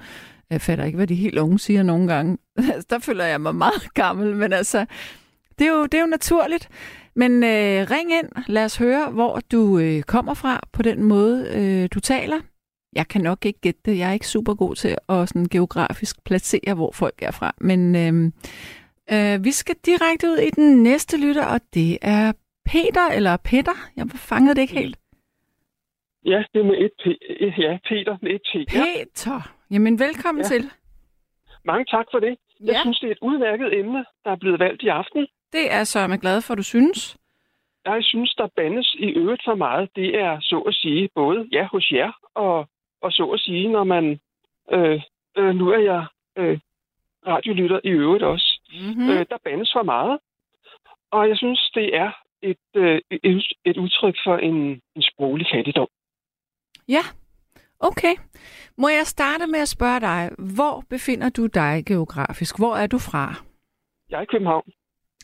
[0.50, 2.38] Jeg fatter ikke, hvad de helt unge siger nogle gange.
[2.89, 4.86] der føler jeg mig meget gammel, men altså,
[5.60, 6.69] det er jo, det er jo naturligt.
[7.15, 11.48] Men øh, ring ind, lad os høre, hvor du øh, kommer fra på den måde,
[11.56, 12.38] øh, du taler.
[12.95, 13.97] Jeg kan nok ikke gætte det.
[13.97, 17.52] Jeg er ikke super god til at sådan geografisk placere, hvor folk er fra.
[17.62, 18.13] Men øh,
[19.13, 22.32] øh, vi skal direkte ud i den næste lytter, og det er
[22.65, 23.75] Peter, eller Peter.
[23.97, 24.97] Jeg fangede det ikke helt.
[26.25, 27.06] Ja, det er med et P.
[27.60, 28.54] Ja, Peter med et T.
[28.56, 28.84] Ja.
[28.84, 29.41] Peter.
[29.71, 30.47] Jamen, velkommen ja.
[30.47, 30.63] til.
[31.65, 32.38] Mange tak for det.
[32.60, 32.82] Jeg ja.
[32.82, 35.28] synes, det er et udmærket emne, der er blevet valgt i aften.
[35.52, 37.17] Det er så jeg glad for, du synes.
[37.86, 39.89] Jeg synes, der bandes i øvrigt for meget.
[39.95, 42.69] Det er så at sige både ja hos jer, og,
[43.02, 44.20] og så at sige, når man...
[44.72, 45.02] Øh,
[45.38, 46.06] øh, nu er jeg
[46.38, 46.60] øh,
[47.28, 48.62] radiolytter i øvrigt også.
[48.74, 49.10] Mm-hmm.
[49.10, 50.20] Øh, der bandes for meget.
[51.12, 55.88] Og jeg synes, det er et, øh, et, et udtryk for en, en sproglig fattigdom.
[56.88, 57.04] Ja,
[57.80, 58.16] okay.
[58.78, 62.60] Må jeg starte med at spørge dig, hvor befinder du dig geografisk?
[62.60, 63.34] Hvor er du fra?
[64.10, 64.64] Jeg er i København.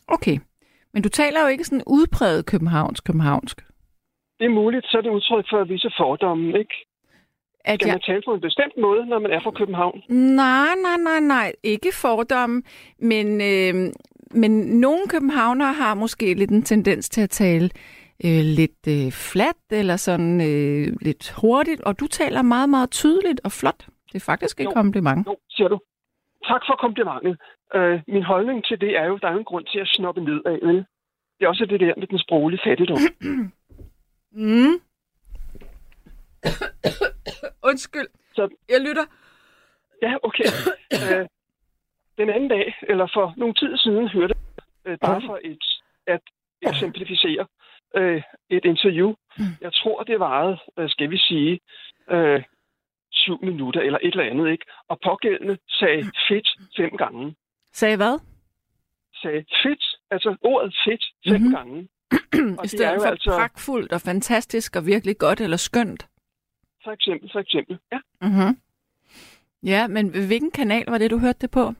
[0.07, 0.37] Okay.
[0.93, 3.57] Men du taler jo ikke sådan udpræget københavnsk-københavnsk.
[4.39, 6.75] Det er muligt, så er det udtryk for at vise fordomme, ikke?
[7.71, 7.93] At Skal jeg...
[7.93, 10.01] man tale på en bestemt måde, når man er fra København?
[10.43, 11.51] Nej, nej, nej, nej.
[11.63, 12.63] Ikke fordomme.
[12.99, 13.73] Men, øh,
[14.41, 14.51] men
[14.85, 17.69] nogle københavnere har måske lidt en tendens til at tale
[18.25, 23.41] øh, lidt øh, flat eller sådan øh, lidt hurtigt, og du taler meget, meget tydeligt
[23.43, 23.81] og flot.
[24.07, 25.27] Det er faktisk et jo, kompliment.
[25.27, 25.79] Jo, siger du.
[26.47, 27.37] Tak for komplimentet.
[27.75, 30.41] Øh, min holdning til det er jo, der er en grund til at snoppe ned
[30.45, 30.75] af, vel?
[31.39, 32.97] Det er også det der med den sproglige fattigdom.
[34.31, 34.75] mm.
[37.69, 38.07] Undskyld.
[38.35, 39.05] Så, jeg lytter.
[40.01, 40.49] Ja, okay.
[40.93, 41.27] øh,
[42.17, 44.35] den anden dag, eller for nogle tid siden, hørte
[44.85, 45.63] jeg øh, bare for et,
[46.07, 46.21] at
[46.61, 47.45] eksemplificere
[47.95, 49.09] øh, et interview.
[49.37, 49.43] Mm.
[49.61, 51.59] Jeg tror, det varede, øh, skal vi sige,
[52.11, 52.43] øh,
[53.11, 54.65] syv minutter eller et eller andet, ikke?
[54.89, 57.35] Og pågældende sagde fedt fem gange.
[57.73, 58.19] Sagde hvad?
[59.21, 61.55] Sagde fedt, altså ordet fedt fem mm-hmm.
[61.55, 61.87] gange.
[62.59, 63.29] og I stedet det er for altså...
[63.29, 66.07] pragtfuldt og fantastisk og virkelig godt eller skønt?
[66.85, 67.99] For eksempel, for eksempel, ja.
[68.21, 68.51] Mm-hmm.
[69.63, 71.73] Ja, men hvilken kanal var det, du hørte det på?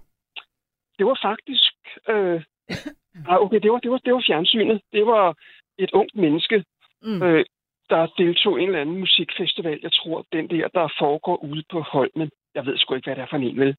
[0.98, 1.74] Det var faktisk...
[2.10, 2.44] Øh,
[3.46, 4.82] okay, det var, det, var, det var fjernsynet.
[4.92, 5.38] Det var
[5.78, 6.64] et ungt menneske,
[7.02, 7.22] mm.
[7.24, 7.46] øh,
[7.90, 9.80] der deltog i en eller anden musikfestival.
[9.84, 12.30] Jeg tror, den der, der foregår ude på Holmen.
[12.56, 13.76] Jeg ved sgu ikke, hvad det er for en, vel?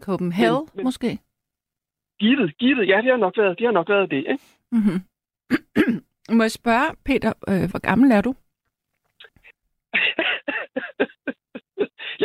[0.00, 1.18] Copenhagen, men, men, måske?
[2.20, 2.88] Givet, givet.
[2.88, 3.66] Ja, det har nok været det.
[3.66, 4.44] Har nok været det ikke?
[4.72, 4.98] Mm-hmm.
[6.36, 8.34] Må jeg spørge, Peter, øh, hvor gammel er du?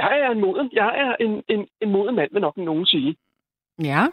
[0.10, 0.70] Jeg er en moden.
[0.74, 3.16] Jeg er en, en, en moden mand, vil nok nogen sige.
[3.84, 4.08] Ja.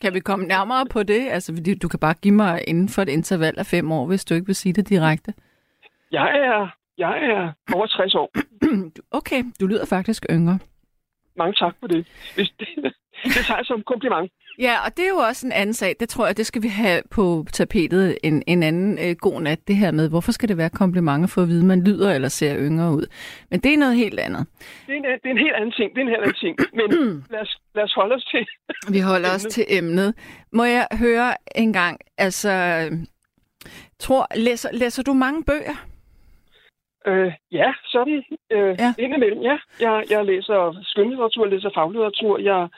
[0.00, 1.28] Kan vi komme nærmere på det?
[1.28, 4.24] Altså, fordi du kan bare give mig inden for et interval af fem år, hvis
[4.24, 5.34] du ikke vil sige det direkte.
[6.12, 8.30] Jeg er, jeg er over 60 år.
[9.18, 10.58] Okay, du lyder faktisk yngre.
[11.36, 12.06] Mange tak for det.
[12.36, 12.50] Det,
[13.34, 14.32] det tager jeg som kompliment.
[14.58, 15.96] Ja, og det er jo også en anden sag.
[16.00, 19.68] Det tror jeg, det skal vi have på tapetet en, en anden øh, god nat,
[19.68, 22.56] det her med, hvorfor skal det være komplimenter for at vide, man lyder eller ser
[22.58, 23.06] yngre ud.
[23.50, 24.46] Men det er noget helt andet.
[24.86, 25.90] Det er en, det er en helt anden ting.
[25.90, 26.56] Det er en helt anden ting.
[26.74, 26.88] Men
[27.32, 28.46] lad os, lad os holde os til
[28.92, 30.14] Vi holder os til emnet.
[30.52, 32.52] Må jeg høre en gang, altså,
[33.98, 35.76] tror, læser, læser du mange bøger?
[37.06, 38.24] Øh, ja, sådan.
[38.50, 38.94] Øh, ja.
[38.98, 39.58] Indimellem, ja.
[39.80, 42.68] Jeg, jeg læser skønlitteratur, jeg læser faglitteratur, jeg...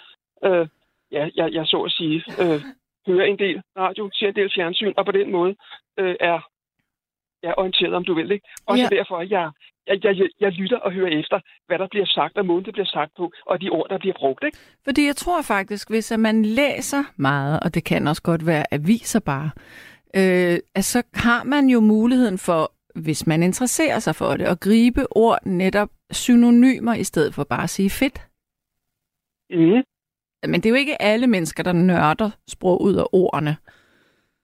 [0.45, 0.67] Øh,
[1.12, 2.61] ja, jeg, jeg så at sige, øh,
[3.07, 5.55] hører en del radio, ser en del fjernsyn, og på den måde
[5.98, 6.40] øh, er
[7.42, 8.31] jeg orienteret, om du vil.
[8.31, 8.46] Ikke?
[8.66, 8.96] Også ja.
[8.96, 9.51] derfor, at jeg,
[9.87, 12.87] jeg, jeg, jeg lytter og hører efter, hvad der bliver sagt, og måden det bliver
[12.87, 14.44] sagt på, og de ord, der bliver brugt.
[14.44, 14.59] Ikke?
[14.85, 19.20] Fordi jeg tror faktisk, hvis man læser meget, og det kan også godt være aviser
[19.20, 19.51] bare,
[20.16, 24.61] øh, altså, så har man jo muligheden for, hvis man interesserer sig for det, at
[24.61, 28.29] gribe ord netop synonymer, i stedet for bare at sige fedt.
[29.51, 29.83] Mm.
[30.48, 33.57] Men det er jo ikke alle mennesker, der nørder sprog ud af ordene.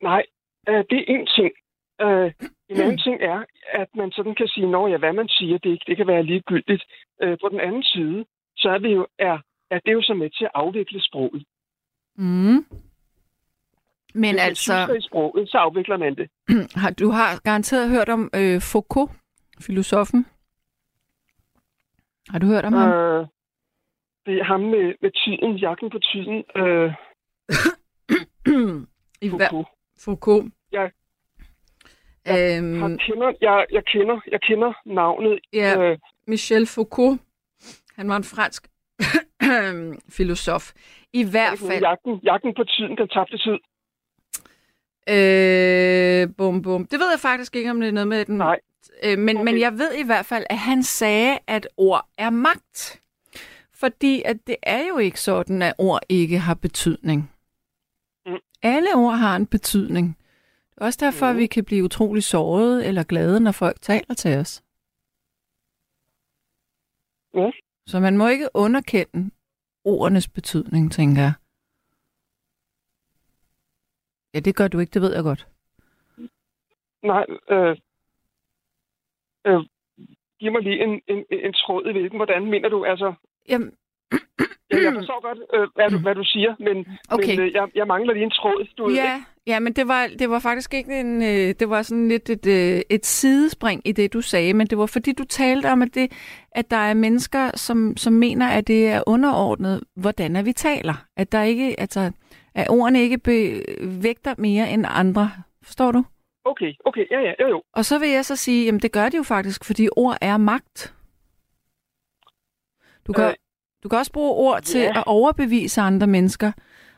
[0.03, 0.23] Nej,
[0.69, 1.53] øh, det er en ting.
[2.01, 2.33] Øh,
[2.69, 5.83] En anden ting er, at man sådan kan sige, når ja, hvad man siger, det,
[5.87, 6.85] det kan være ligegyldigt.
[7.23, 8.25] Øh, på den anden side,
[8.57, 9.39] så er, vi jo, er,
[9.71, 11.45] er det jo så med til at afvikle sproget.
[12.17, 12.25] Mm.
[12.25, 12.65] Men
[14.15, 16.31] Hvis man altså, i sproget, så afvikler man det.
[16.83, 19.11] har, du har garanteret hørt om øh, Foucault,
[19.61, 20.27] filosofen.
[22.29, 22.89] Har du hørt om ham?
[24.29, 26.37] Det er ham med, med tiden, jagten på tiden.
[26.61, 26.89] Øh,
[29.27, 29.69] I Foucault.
[30.05, 30.53] Foucault.
[30.73, 30.91] Jeg-
[32.31, 35.41] Øhm, Jeg kender, jeg, jeg kender, jeg kender navnet.
[35.53, 37.21] ja, Øh, Michel Foucault.
[37.97, 38.69] Han var en fransk
[40.17, 40.73] filosof.
[41.13, 41.81] I hvert fald...
[41.81, 43.59] jagten, jagten på tiden, den tabte tid.
[45.15, 46.87] Øh, bum, bum.
[46.87, 48.37] Det ved jeg faktisk ikke, om det er noget med den.
[48.39, 48.59] Nej.
[49.05, 49.45] Øh, men, okay.
[49.45, 53.01] men jeg ved i hvert fald, at han sagde, at ord er magt.
[53.81, 57.33] Fordi at det er jo ikke sådan, at ord ikke har betydning.
[58.27, 58.39] Mm.
[58.63, 60.19] Alle ord har en betydning.
[60.75, 61.31] Det er også derfor, mm.
[61.31, 64.65] at vi kan blive utrolig såret eller glade, når folk taler til os.
[67.35, 67.51] Ja.
[67.87, 69.31] Så man må ikke underkende
[69.85, 71.33] ordenes betydning, tænker jeg.
[74.35, 75.49] Ja, det gør du ikke, det ved jeg godt.
[77.03, 77.77] Nej, øh,
[79.47, 79.61] øh,
[80.39, 82.19] giv mig lige en, en, en tråd i hvilken.
[82.19, 82.85] Hvordan mener du?
[82.85, 83.15] Altså,
[83.49, 83.73] Jamen,
[84.71, 87.37] jeg, forstår godt, øh, hvad, du, hvad du siger, men, Okay.
[87.37, 88.67] men øh, jeg, jeg mangler lige en tråd.
[88.79, 89.05] Du ved, ikke?
[89.05, 91.23] Ja, ja, men det var, det var faktisk ikke en...
[91.23, 94.79] Øh, det var sådan lidt et, øh, et sidespring i det, du sagde, men det
[94.79, 96.13] var fordi, du talte om, at, det,
[96.53, 100.95] at der er mennesker, som, som mener, at det er underordnet, hvordan er vi taler.
[101.17, 102.11] At der ikke, altså,
[102.55, 103.21] at ordene ikke
[104.03, 105.31] vægter mere end andre.
[105.63, 106.05] Forstår du?
[106.45, 107.63] Okay, okay, ja, ja, jo, jo.
[107.75, 110.37] Og så vil jeg så sige, jamen det gør det jo faktisk, fordi ord er
[110.37, 110.95] magt.
[113.09, 113.35] Du kan, Øh,
[113.83, 114.99] du kan også bruge ord til ja.
[114.99, 116.53] at overbevise andre mennesker.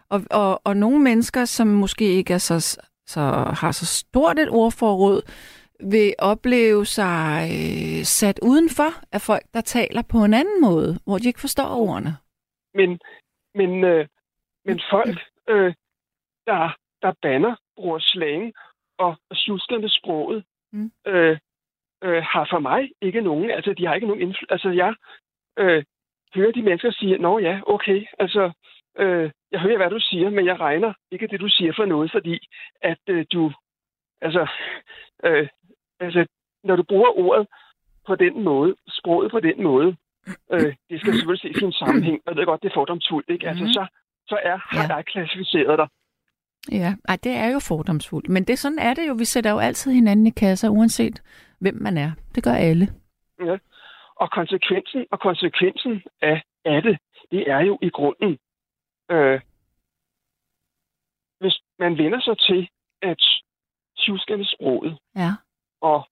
[0.08, 3.20] Og, og, og nogle mennesker, som måske ikke er så, så,
[3.60, 5.22] har så stort et ordforråd,
[5.92, 11.18] vil opleve sig øh, sat udenfor af folk, der taler på en anden måde, hvor
[11.18, 12.16] de ikke forstår ordene.
[12.74, 13.00] Men,
[13.54, 14.06] men, øh,
[14.64, 15.18] men folk,
[15.48, 15.74] øh,
[16.46, 18.52] der, der banner, bruger slang
[18.98, 20.90] og sjusker med sproget, Mm.
[21.06, 21.38] øh,
[22.04, 24.52] øh, har for mig ikke nogen, altså de har ikke nogen indflydelse.
[24.52, 24.94] Altså jeg
[25.58, 25.84] øh,
[26.34, 28.52] hører de mennesker sige, nå ja, okay, altså
[28.98, 32.10] øh, jeg hører, hvad du siger, men jeg regner ikke det, du siger for noget,
[32.12, 32.38] fordi
[32.82, 33.52] at øh, du,
[34.22, 34.46] altså,
[35.24, 35.48] øh,
[36.00, 36.26] altså,
[36.64, 37.46] når du bruger ordet
[38.06, 39.96] på den måde, sproget på den måde,
[40.52, 43.30] øh, det skal selvfølgelig ses i en sammenhæng, og jeg ved godt, det er fordomsfuldt,
[43.30, 43.48] ikke?
[43.48, 43.72] Altså, Mhm.
[43.72, 43.86] så,
[44.28, 44.94] så er, har Ja.
[44.96, 45.88] jeg klassificeret dig.
[46.72, 48.28] Ja, Ej, det er jo fordomsfuldt.
[48.28, 49.14] Men det sådan er det jo.
[49.18, 51.22] Vi sætter jo altid hinanden i kasser, uanset
[51.60, 52.10] hvem man er.
[52.34, 52.88] Det gør alle.
[53.46, 53.56] Ja.
[54.20, 56.98] Og konsekvensen, og konsekvensen af, af det,
[57.30, 58.38] det er jo i grunden,
[59.10, 59.40] øh,
[61.40, 62.68] hvis man vender sig til
[63.02, 63.22] at
[63.98, 65.30] tjuske med sproget, Ja.
[65.80, 66.08] og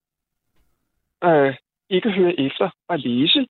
[1.24, 1.54] øh,
[1.90, 3.46] ikke høre efter og læse,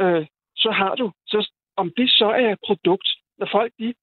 [0.00, 3.94] øh, så har du, så om det så er et produkt, når folk de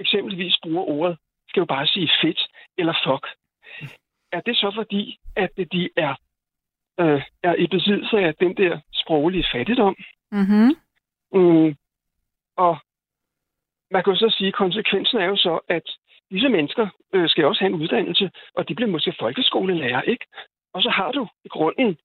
[0.00, 1.18] eksempelvis bruger ordet,
[1.48, 2.40] skal jo bare sige fedt
[2.78, 3.26] eller fuck.
[4.32, 6.14] Er det så fordi, at de er,
[7.00, 9.96] øh, er i besiddelse af den der sproglige fattigdom?
[10.32, 10.68] Mm-hmm.
[11.32, 11.76] Mm,
[12.56, 12.78] og
[13.90, 15.86] man kan jo så sige, at konsekvensen er jo så, at
[16.30, 20.26] disse mennesker øh, skal også have en uddannelse, og de bliver måske folkeskolelærer, ikke?
[20.72, 21.98] Og så har du i grunden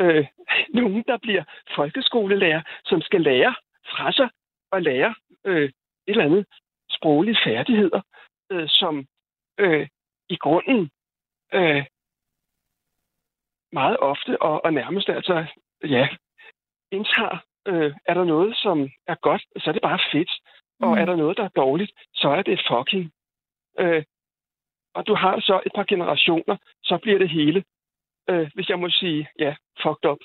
[0.00, 0.26] øh,
[0.80, 1.44] nogen, der bliver
[1.76, 3.54] folkeskolelærer, som skal lære
[3.90, 4.28] fra sig
[4.70, 5.14] og lære
[5.44, 5.72] øh, et
[6.06, 6.46] eller andet
[6.90, 8.00] sproglige færdigheder,
[8.50, 9.06] øh, som
[9.58, 9.88] øh,
[10.28, 10.90] i grunden
[11.52, 11.84] øh,
[13.72, 15.46] meget ofte og, og nærmest altså,
[15.84, 16.08] ja,
[16.94, 20.30] indtager, øh, er der noget, som er godt, så er det bare fedt.
[20.80, 20.98] Og Mm.
[21.00, 23.12] er der noget, der er dårligt, så er det fucking.
[23.80, 24.02] Øh,
[24.94, 27.64] og du har så et par generationer, så bliver det hele,
[28.30, 30.18] øh, hvis jeg må sige, ja, fucked up.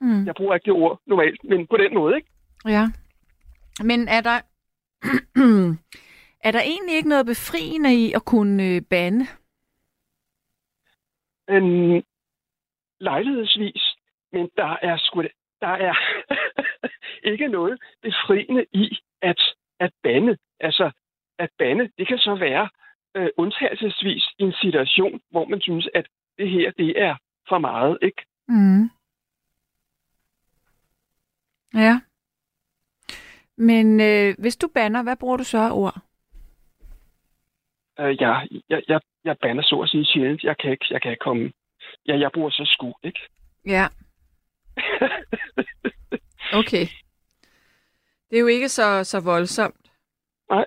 [0.00, 0.26] Mm.
[0.26, 2.28] Jeg bruger ikke det ord normalt, men på den måde, ikke?
[2.66, 2.84] Ja.
[3.84, 4.38] Men er der...
[6.48, 9.26] er der egentlig ikke noget befriende i at kunne øh, bande?
[11.50, 12.02] øhm,
[13.00, 13.82] lejlighedsvis,
[14.32, 15.22] men der er sgu
[15.60, 15.94] der er
[17.22, 19.40] ikke noget befriende i at,
[19.80, 20.36] at bande.
[20.60, 20.90] Altså,
[21.38, 22.68] at bande, det kan så være
[23.16, 26.06] øh, undtagelsesvis i en situation, hvor man synes, at
[26.38, 27.16] det her, det er
[27.48, 28.22] for meget, ikke?
[28.48, 28.90] Mm.
[31.74, 32.00] Ja.
[33.56, 35.96] Men øh, hvis du banner, hvad bruger du så af ord?
[38.00, 40.44] Øh, jeg, jeg, jeg, jeg bander så at sige sjældent.
[40.44, 41.52] Jeg kan ikke, jeg kan ikke komme...
[42.06, 43.20] Ja, jeg bruger så sku, ikke?
[43.66, 43.86] Ja.
[46.52, 46.86] Okay.
[48.32, 49.90] Det er jo ikke så, så voldsomt.
[50.50, 50.66] Nej.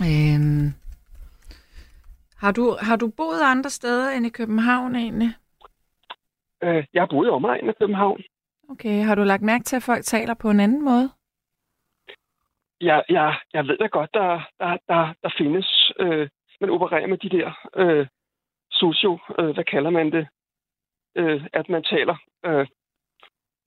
[0.00, 0.68] Øhm,
[2.36, 5.28] Har du, har du boet andre steder end i København egentlig?
[6.62, 8.20] Øh, jeg har boet i omegnen af København.
[8.68, 11.10] Okay, har du lagt mærke til, at folk taler på en anden måde?
[12.80, 16.28] Jeg, jeg, jeg ved da godt, der, der, der, der findes, øh,
[16.60, 18.06] man opererer med de der øh,
[18.70, 20.28] socio, øh, hvad kalder man det,
[21.16, 22.66] øh, at man taler øh,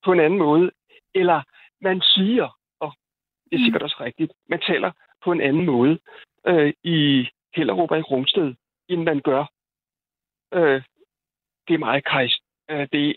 [0.06, 0.72] på en anden måde.
[1.16, 1.42] Eller
[1.82, 2.94] man siger, og
[3.44, 3.64] det er Mm.
[3.66, 4.92] sikkert også rigtigt, man taler
[5.24, 6.00] på en anden måde
[6.48, 8.54] øh, i Hellerup og i Rungsted,
[8.90, 9.46] end man gør.
[10.54, 10.82] Øh,
[11.68, 12.42] det er meget krist.
[12.72, 13.16] Øh, det,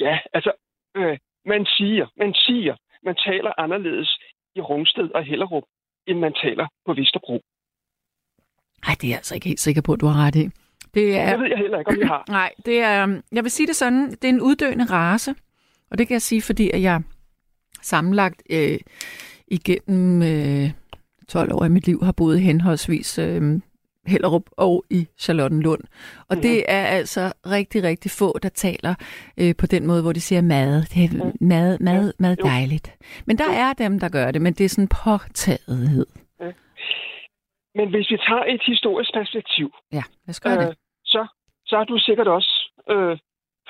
[0.00, 0.52] ja, altså,
[0.96, 4.18] øh, man siger, man siger, man taler anderledes
[4.54, 5.62] i Rungsted og Hellerup,
[6.06, 7.40] end man taler på Vesterbro.
[8.86, 10.50] Nej, det er jeg altså ikke helt sikker på, at du har ret i.
[10.94, 12.24] Det er, Det ved jeg heller ikke, om jeg har.
[12.28, 15.34] Nej, det er, øhm, jeg vil sige det sådan, det er en uddøende race,
[15.90, 17.02] og det kan jeg sige, fordi at jeg
[17.82, 18.78] sammenlagt øh,
[19.48, 20.70] igennem øh,
[21.28, 23.42] 12 år i mit liv har boet henholdsvis øh,
[24.06, 25.80] Hellerup og i Charlottenlund.
[26.28, 26.42] Og Mhm.
[26.42, 28.94] det er altså rigtig, rigtig få, der taler
[29.40, 30.82] øh, på den måde, hvor de siger mad.
[30.94, 32.44] Det er mad, mad, mad Jo.
[32.48, 32.96] dejligt.
[33.26, 36.06] Men der er dem, der gør det, men det er sådan påtagethed.
[37.74, 40.68] Men hvis vi tager et historisk perspektiv, Ja, lad os gøre det.
[40.68, 40.74] øh,
[41.04, 41.26] så,
[41.66, 42.52] så har du sikkert også
[42.90, 43.18] øh,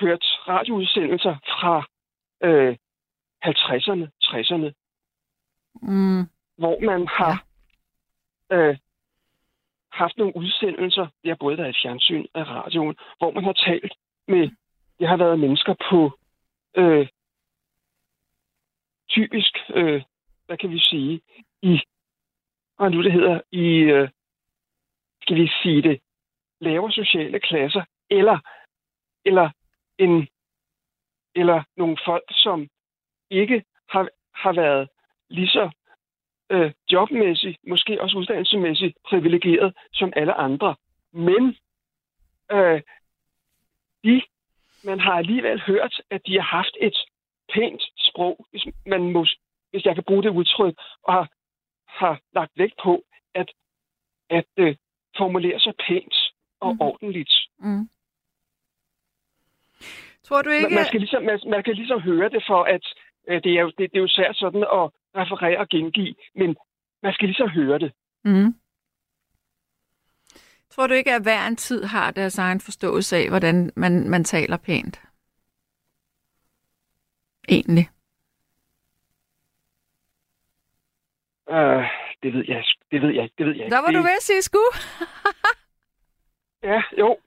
[0.01, 1.73] hørt radioudsendelser fra
[2.47, 2.75] øh,
[3.45, 4.71] 50'erne, 60'erne,
[5.81, 6.27] Mm,
[6.57, 7.45] hvor man har
[8.49, 8.55] ja.
[8.55, 8.77] øh,
[9.91, 13.93] haft nogle udsendelser, det har både været i fjernsyn og radioen, hvor man har talt
[14.27, 14.49] med,
[14.99, 16.19] det har været mennesker på
[16.75, 17.07] øh,
[19.09, 20.03] typisk, øh,
[20.45, 21.21] hvad kan vi sige,
[21.61, 21.81] i,
[22.77, 24.09] hvad nu det hedder, i, øh,
[25.21, 26.01] skal vi sige det,
[26.61, 28.39] lavere sociale klasser, eller,
[29.25, 29.49] eller
[29.97, 30.27] en,
[31.35, 32.69] eller nogle folk, som
[33.31, 34.89] ikke har, har været
[35.29, 35.69] lige så
[36.49, 40.75] øh, jobmæssigt, måske også uddannelsesmæssigt privilegeret som alle andre.
[41.11, 41.55] Men
[42.51, 42.81] øh,
[44.03, 44.21] de,
[44.83, 46.97] man har alligevel hørt, at de har haft et
[47.53, 49.25] pænt sprog, hvis, man må,
[49.71, 51.29] hvis jeg kan bruge det udtryk, og har,
[51.85, 53.03] har lagt vægt på
[53.33, 53.51] at,
[54.29, 54.75] at øh,
[55.17, 56.15] formulere sig pænt
[56.59, 56.81] og mm.
[56.81, 57.33] ordentligt.
[57.59, 57.89] mm.
[60.23, 60.75] Tror du Man, ikke...
[60.75, 62.85] man, skal ligesom, man, man kan ligesom høre det for, at
[63.27, 66.55] det, er jo, det, det er jo svært sådan at referere og gengive, men
[67.03, 67.91] man skal ligesom høre det.
[68.23, 68.53] Mm.
[70.69, 74.23] Tror du ikke, at hver en tid har deres egen forståelse af, hvordan man, man
[74.23, 75.01] taler pænt?
[77.49, 77.89] Egentlig.
[81.49, 81.83] Øh,
[82.23, 83.75] det ved jeg, det ved jeg ikke, det ved jeg ikke.
[83.75, 84.59] Der var det, du ved at sige sku.
[86.63, 87.17] Ja, jo.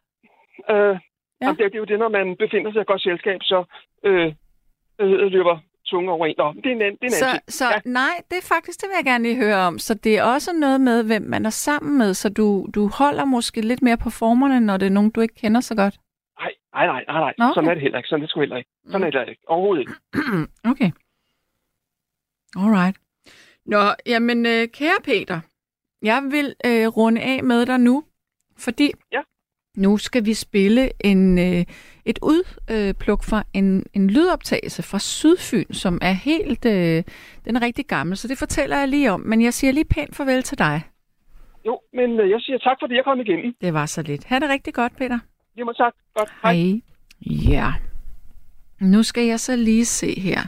[0.71, 0.99] Øh,
[1.41, 1.49] Ja.
[1.49, 3.65] det, det er jo det, når man befinder sig i et godt selskab, så
[4.05, 4.35] øh,
[4.99, 6.35] det, løber tunge over en.
[6.39, 7.80] Nå, det er en, det er en Så, anden så Ja.
[7.85, 9.78] nej, det er faktisk, det vil jeg gerne lige høre om.
[9.78, 13.24] Så det er også noget med, hvem man er sammen med, så du, du holder
[13.24, 15.95] måske lidt mere på formerne, når det er nogen, du ikke kender så godt.
[16.41, 17.35] Nej, nej, nej, nej, nej.
[17.49, 17.55] Okay.
[17.55, 18.09] Sådan er det heller ikke.
[18.09, 18.70] Sådan er det sgu heller ikke.
[18.87, 19.43] Sådan er det ikke.
[19.49, 19.93] Overhovedet ikke.
[20.72, 20.91] okay.
[22.57, 22.97] Alright.
[23.66, 25.41] Nå, jamen, øh, kære Peter,
[26.03, 28.05] jeg vil øh, runde af med dig nu,
[28.59, 29.20] fordi Ja.
[29.77, 31.64] Nu skal vi spille en, øh,
[32.05, 37.03] et udpluk fra en, en lydoptagelse fra Sydfyn, som er helt, øh,
[37.45, 40.16] den er rigtig gammel, så det fortæller jeg lige om, men jeg siger lige pænt
[40.16, 40.83] farvel til dig.
[41.66, 43.55] Jo, men øh, jeg siger tak, fordi jeg kom igennem.
[43.61, 44.25] Det var så lidt.
[44.25, 45.18] Ha' det rigtig godt, Peter.
[45.64, 45.95] Må tak.
[46.14, 46.33] Godt.
[46.43, 46.55] Hej.
[46.55, 46.81] Hej.
[47.53, 47.72] Ja.
[48.81, 50.41] Nu skal jeg så lige se her.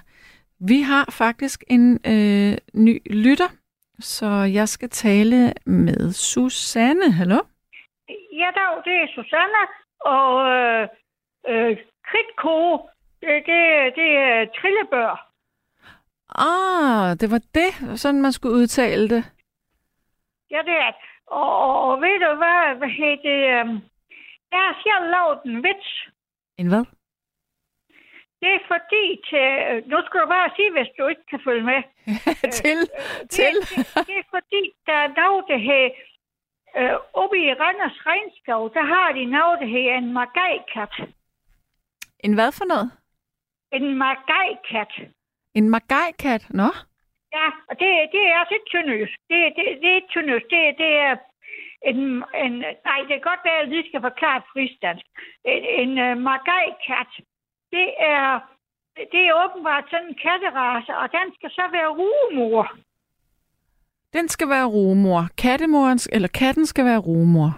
[0.61, 3.49] Vi har faktisk en øh, ny lytter,
[4.01, 7.13] så jeg skal tale med Susanne.
[7.13, 7.39] Hallo?
[8.41, 9.63] Ja, dag, det er Susanne,
[10.01, 10.89] og øh,
[11.51, 11.77] øh,
[12.09, 12.79] kridtkoge,
[13.21, 13.61] det, det,
[13.99, 15.13] det er trillebør.
[16.49, 19.23] Ah, det var det, sådan man skulle udtale det.
[20.51, 21.05] Ja, det er det.
[21.27, 21.51] Og,
[21.89, 23.41] og, ved du hvad, hvad hedder det?
[23.57, 23.67] Øh,
[24.53, 25.89] jeg har selv lavet en vits.
[26.59, 26.85] En hvad?
[28.41, 29.49] Det er fordi til...
[29.71, 31.81] øh, Nu skal du bare sige, hvis du ikke kan følge med.
[32.59, 33.55] til, Det, til.
[33.71, 35.91] det, det er fordi, der er noget, der hedder...
[36.79, 40.95] Øh, oppe i Randers Regnskov, der har de noget, der hedder en magajkat.
[42.25, 42.89] En hvad for noget?
[43.73, 44.93] En magajkat.
[45.55, 46.43] En magajkat?
[46.51, 46.69] Nå?
[47.37, 49.11] Ja, og det, det er også et tyndøs.
[49.31, 50.43] Det, det, det er et tyndøs.
[50.51, 51.17] Det, det er
[51.91, 52.01] en,
[52.45, 52.53] en...
[52.89, 55.07] Nej, det kan godt være, at jeg lige skal forklare på rigsdansk.
[55.45, 57.13] En, en uh, magajkat,
[57.73, 58.41] det er...
[59.13, 62.77] Det er åbenbart sådan en katterace, og den skal så være rugemor.
[64.13, 65.21] Den skal være rumor.
[65.39, 67.51] Kattemoren, eller katten skal være rumor.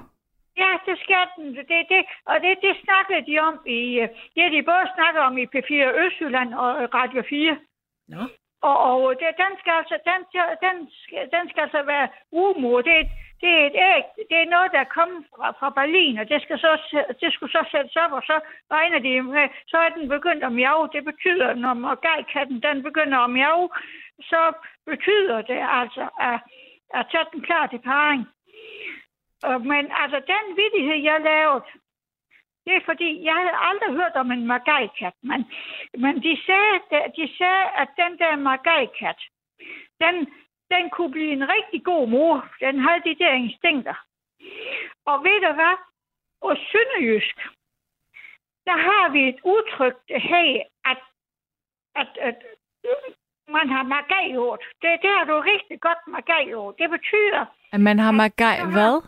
[0.63, 1.47] Ja, det skal den.
[1.71, 3.81] Det, det, og det, det snakker de om i...
[4.03, 7.57] øh, Det har de både snakket om i P4 Østjylland og øh, Radio 4.
[8.09, 8.23] Nå.
[8.69, 10.21] Og, og det, den, skal altså, den,
[10.65, 12.77] den, skal, den skal altså være rumor.
[12.89, 12.99] Det,
[13.41, 14.05] det er et æg.
[14.31, 16.73] Det er noget, der er kommet fra, fra Berlin, og det, skal så,
[17.21, 18.37] det skulle så sættes op, og så
[18.71, 20.89] regner de med, så er den begyndt at miave.
[20.93, 23.69] Det betyder, når morgalkatten den begynder at miave,
[24.21, 24.53] så
[24.87, 26.39] betyder det altså, at,
[26.95, 28.25] at tage den klar til parring.
[29.43, 31.65] Og, Men altså, den vidighed, jeg lavede,
[32.67, 35.41] det er fordi, jeg havde aldrig hørt om en margajkat, men,
[36.03, 36.77] men de, sagde,
[37.19, 39.21] de sagde, at den der margajkat,
[40.01, 40.17] den,
[40.71, 42.49] den kunne blive en rigtig god mor.
[42.61, 43.95] Den havde de der instinkter.
[45.05, 45.77] Og ved du hvad?
[46.41, 47.37] Og Sønderjysk,
[48.67, 50.99] der har vi et udtryk, her, at,
[51.95, 52.37] at, at
[53.49, 54.59] man har magajord.
[54.83, 56.75] Det, det har du rigtig godt magajord.
[56.79, 57.47] Det betyder...
[57.73, 59.03] At man har magaj hvad?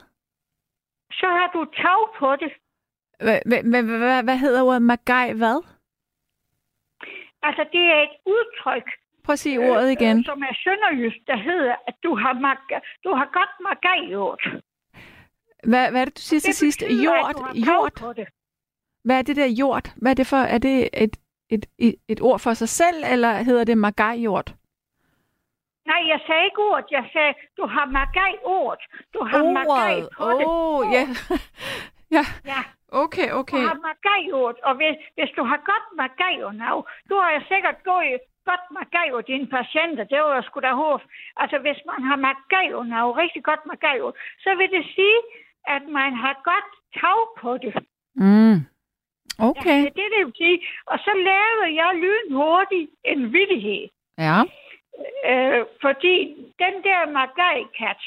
[1.13, 2.53] Så har du tag på det.
[4.25, 5.65] Hvad hedder ordet magaj hvad?
[7.43, 8.91] Altså, det er et udtryk.
[9.31, 10.19] Prøv at sige ordet øh, igen.
[10.19, 14.43] Øh, som er sønderjysk, der hedder, at du har, mag- du har godt magajord.
[15.71, 16.83] Hvad, hvad er det, du siger til sidst?
[16.83, 17.35] Jord?
[17.69, 18.27] Jord?
[19.05, 19.87] Hvad er det der jord?
[19.97, 20.37] Hvad er det for?
[20.37, 21.17] Er det et,
[21.51, 24.49] et, et, et ord for sig selv, eller hedder det magajord?
[25.87, 26.85] Nej, jeg sagde ikke ord.
[26.91, 28.83] Jeg sagde, du har magaj-ord.
[29.15, 29.53] Du har Ordet.
[29.53, 30.93] magaj på oh, det.
[30.97, 31.05] Ja.
[32.17, 32.25] ja.
[32.45, 32.61] Ja.
[33.05, 33.63] Okay, okay.
[33.63, 36.55] Du har magajord, og hvis, hvis du har godt magajord
[37.09, 41.03] du har jeg sikkert gået godt magajord dine patienter, det var sgu da håb.
[41.37, 44.15] Altså, hvis man har magajord rigtig godt magajord,
[44.45, 45.19] så vil det sige,
[45.75, 46.69] at man har godt
[47.01, 47.75] tag på det.
[48.15, 48.57] Mm.
[49.49, 49.79] Okay.
[49.79, 50.59] Ja, det er det, det vil sige.
[50.87, 53.89] Og så lavede jeg lynhurtigt en vittighed.
[54.19, 54.39] Ja.
[55.31, 56.17] Øh, fordi
[56.63, 58.01] den der magajkat,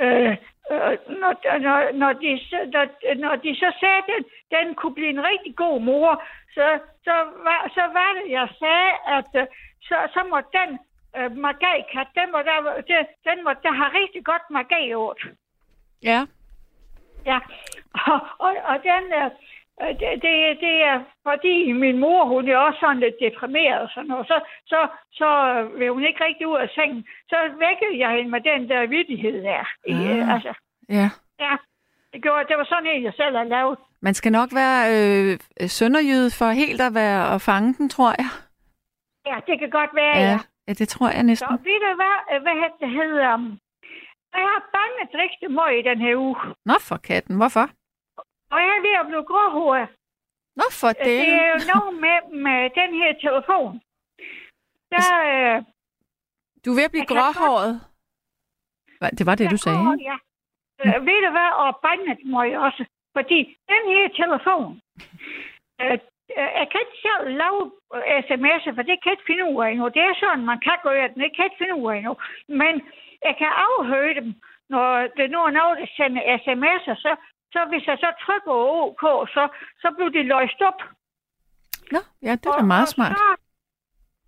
[0.00, 0.36] øh,
[0.72, 1.32] øh, når,
[1.66, 2.30] når, når, de,
[2.74, 2.84] når,
[3.24, 4.22] når de så sagde, at den,
[4.56, 6.22] den kunne blive en rigtig god mor,
[6.54, 7.14] så, så,
[7.46, 9.46] var, så var det, jeg sagde, at øh,
[9.88, 10.70] så, så må den
[11.16, 12.58] øh, magajkat, den må, der,
[12.90, 15.20] den, den må der have rigtig godt magajord.
[16.02, 16.20] Ja.
[17.26, 17.38] Ja,
[18.06, 19.30] og, og, og den, øh,
[20.00, 20.96] det, det, det er
[21.28, 24.26] fordi min mor, hun er også sådan lidt deprimeret og sådan noget.
[24.26, 24.80] Så, så,
[25.12, 25.28] så
[25.78, 27.06] vil hun ikke rigtig ud af sengen.
[27.28, 29.64] Så vækkede jeg hende med den der vidtighed der.
[29.86, 30.34] I, Ah.
[30.34, 30.52] altså,
[30.88, 31.08] Ja.
[31.40, 31.56] ja,
[32.12, 33.78] det, gjorde, det var sådan en, jeg selv har lavet.
[34.02, 38.30] Man skal nok være øh, sønderjyde for helt at være og fange den, tror jeg.
[39.26, 40.22] Ja, det kan godt være, ja.
[40.22, 40.38] Ja, ja.
[40.68, 41.48] ja det tror jeg næsten.
[41.48, 43.30] Så ved du hvad, hvad det hedder?
[44.34, 46.36] Jeg har banget rigtig meget i den her uge.
[46.66, 47.66] Nå for katten, hvorfor?
[48.52, 49.88] Og jeg er ved at blive gråhåret.
[50.60, 51.18] Nå for det.
[51.26, 53.72] Det er jo noget med, med den her telefon.
[54.92, 55.56] Der, øh,
[56.64, 57.72] Du er ved at blive gråhåret.
[58.98, 59.96] Hva, Det var det, du sagde, går?
[60.10, 60.16] Ja.
[60.84, 62.84] Øh, ved du hvad, og bandet må jeg også.
[63.16, 63.38] Fordi
[63.72, 64.70] den her telefon,
[65.80, 65.96] øh,
[66.38, 67.60] øh, jeg kan ikke selv lave
[67.96, 69.86] øh, sms'er, for det kan jeg ikke finde ud af endnu.
[69.96, 72.14] Det er sådan, man kan gøre den, jeg kan ikke finde ud af endnu.
[72.62, 72.74] Men
[73.26, 74.28] jeg kan afhøre dem,
[74.74, 77.10] når det nu er noget, der sender sms'er, så,
[77.52, 78.52] så hvis jeg så trykker
[78.84, 79.02] OK,
[79.34, 79.42] så,
[79.82, 80.80] så bliver de løst op.
[81.94, 83.16] Nå, ja, det er da meget smart.
[83.18, 83.36] Så,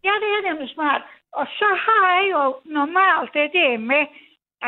[0.06, 1.02] ja, det er nemlig smart.
[1.32, 4.04] Og så har jeg jo normalt det der med,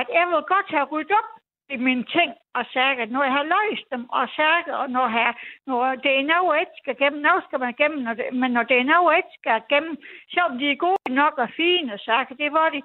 [0.00, 1.30] at jeg vil godt have ryddet op
[1.74, 5.34] i mine ting og sager, når jeg har løst dem og sager, og når, jeg,
[5.66, 8.62] når det er noget, jeg skal gennem, noget skal man gennem, når det, men når
[8.62, 9.94] det er noget, jeg skal gennem,
[10.32, 12.82] selvom de er gode nok og fine sager, det var de,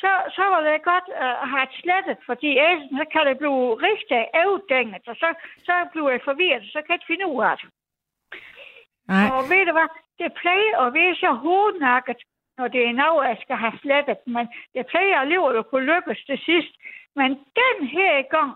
[0.00, 3.38] så, så var det godt uh, at have et slettet, fordi ellers så kan det
[3.38, 5.28] blive rigtig afdænget, og så,
[5.66, 7.68] så bliver jeg forvirret, så kan jeg ikke finde ud af det.
[9.08, 9.26] Nej.
[9.34, 9.88] Og ved du hvad,
[10.20, 12.20] det plejer at være så hovednakket,
[12.58, 16.20] når det er noget, jeg skal have slettet, men det plejer alligevel at kunne lykkes
[16.28, 16.74] til sidst.
[17.16, 17.30] Men
[17.62, 18.52] den her gang,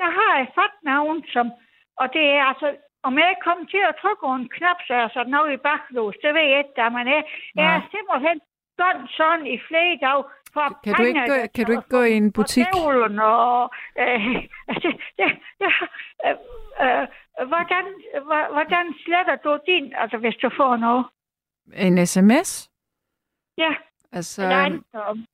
[0.00, 1.46] der har jeg fået navn som,
[1.96, 5.08] og det er altså, om jeg kommer til at trykke på en knap, så er
[5.08, 7.22] sådan noget i baklås, det ved jeg ikke, der man er.
[7.54, 8.40] Jeg er simpelthen
[8.82, 10.24] gået sådan i flere dage,
[10.54, 12.66] for Kan du ikke gå- kan du ikke gå i en butik?
[12.74, 14.20] Og, og øh,
[14.82, 15.28] det, det,
[15.60, 15.70] det,
[16.26, 16.36] øh,
[16.84, 17.04] øh,
[17.50, 17.84] hvordan,
[19.04, 21.04] sletter du din, altså hvis du får noget?
[21.74, 22.70] En sms?
[23.58, 23.72] Ja,
[24.12, 24.42] Altså,
[24.94, 25.24] om-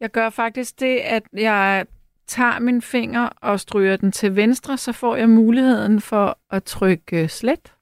[0.00, 1.86] jeg gør faktisk det, at jeg
[2.26, 7.28] tager min finger og stryger den til venstre, så får jeg muligheden for at trykke
[7.28, 7.74] slet.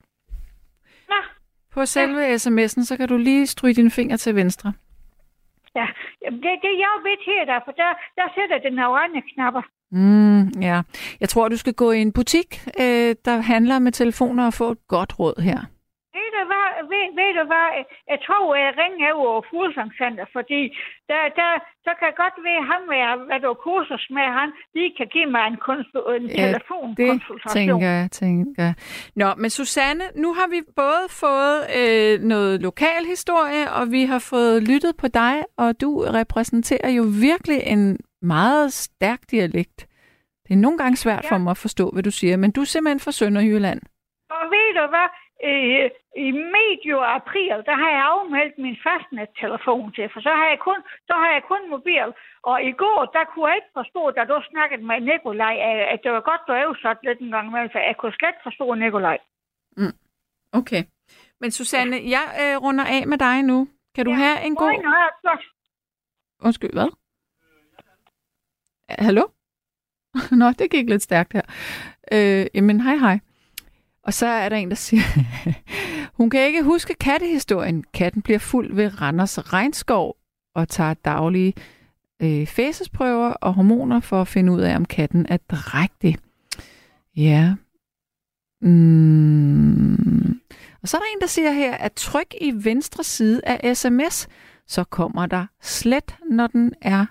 [1.74, 4.72] På selve sms'en, så kan du lige stryge din finger til venstre.
[5.76, 5.86] ja.
[6.24, 9.62] Det, det er jeg ved her, der, for der, der sætter den andre knapper.
[9.90, 10.82] Mm, ja.
[11.20, 14.70] Jeg tror, du skal gå i en butik, øh, der handler med telefoner og få
[14.70, 15.60] et godt råd her.
[16.90, 17.68] Ved ved, du hvad,
[18.12, 20.60] jeg tror, jeg ringer over Fuglsangcenter, fordi
[21.10, 21.50] der, der,
[21.84, 25.28] så kan jeg godt ved ham, hvad, hvad du kursus med, han lige kan give
[25.34, 27.56] mig en, konsul, en ja, telefonkonsultation.
[27.58, 28.74] tænker jeg, tænker jeg.
[29.20, 34.22] Nå, men Susanne, nu har vi både fået øh, noget lokal historie, og vi har
[34.32, 39.78] fået lyttet på dig, og du repræsenterer jo virkelig en meget stærk dialekt.
[40.44, 41.30] Det er nogle gange svært ja.
[41.30, 43.80] for mig at forstå, hvad du siger, men du er simpelthen fra Sønderjylland.
[44.30, 45.08] Og ved du hvad?
[45.50, 45.90] Øh,
[46.26, 50.80] I medio april, der har jeg afmeldt min fastnet-telefon til, for så har, jeg kun,
[51.08, 52.08] så har jeg kun mobil.
[52.50, 55.56] Og i går, der kunne jeg ikke forstå, da du snakkede med Nikolaj,
[55.92, 58.74] at det var godt, du øvsat lidt en gang med, for jeg kunne slet forstå
[58.74, 59.18] Nikolaj.
[59.80, 59.96] Mm.
[60.60, 60.82] Okay.
[61.40, 62.08] Men Susanne, ja.
[62.16, 63.58] jeg øh, runder af med dig nu.
[63.94, 64.16] Kan du ja.
[64.16, 64.72] have en god...
[66.46, 66.90] Undskyld, hvad?
[68.88, 69.24] Hallo?
[70.40, 71.42] Nå, det gik lidt stærkt her.
[72.12, 73.18] Øh, jamen, hej hej.
[74.04, 75.02] Og så er der en, der siger,
[76.18, 77.84] hun kan ikke huske kattehistorien.
[77.94, 80.16] Katten bliver fuld ved Randers Regnskov
[80.54, 81.54] og tager daglige
[82.22, 86.18] øh, fæsesprøver og hormoner for at finde ud af, om katten er drægtig.
[87.16, 87.54] Ja.
[88.60, 90.40] Mm.
[90.82, 94.28] Og så er der en, der siger her, at tryk i venstre side af sms,
[94.66, 97.06] så kommer der slet, når den er,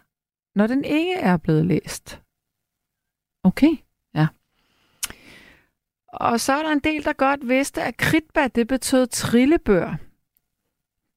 [0.55, 2.21] når den ikke er blevet læst.
[3.43, 3.77] Okay.
[6.13, 9.95] Og så er der en del, der godt vidste, at kritba, det betød trillebør.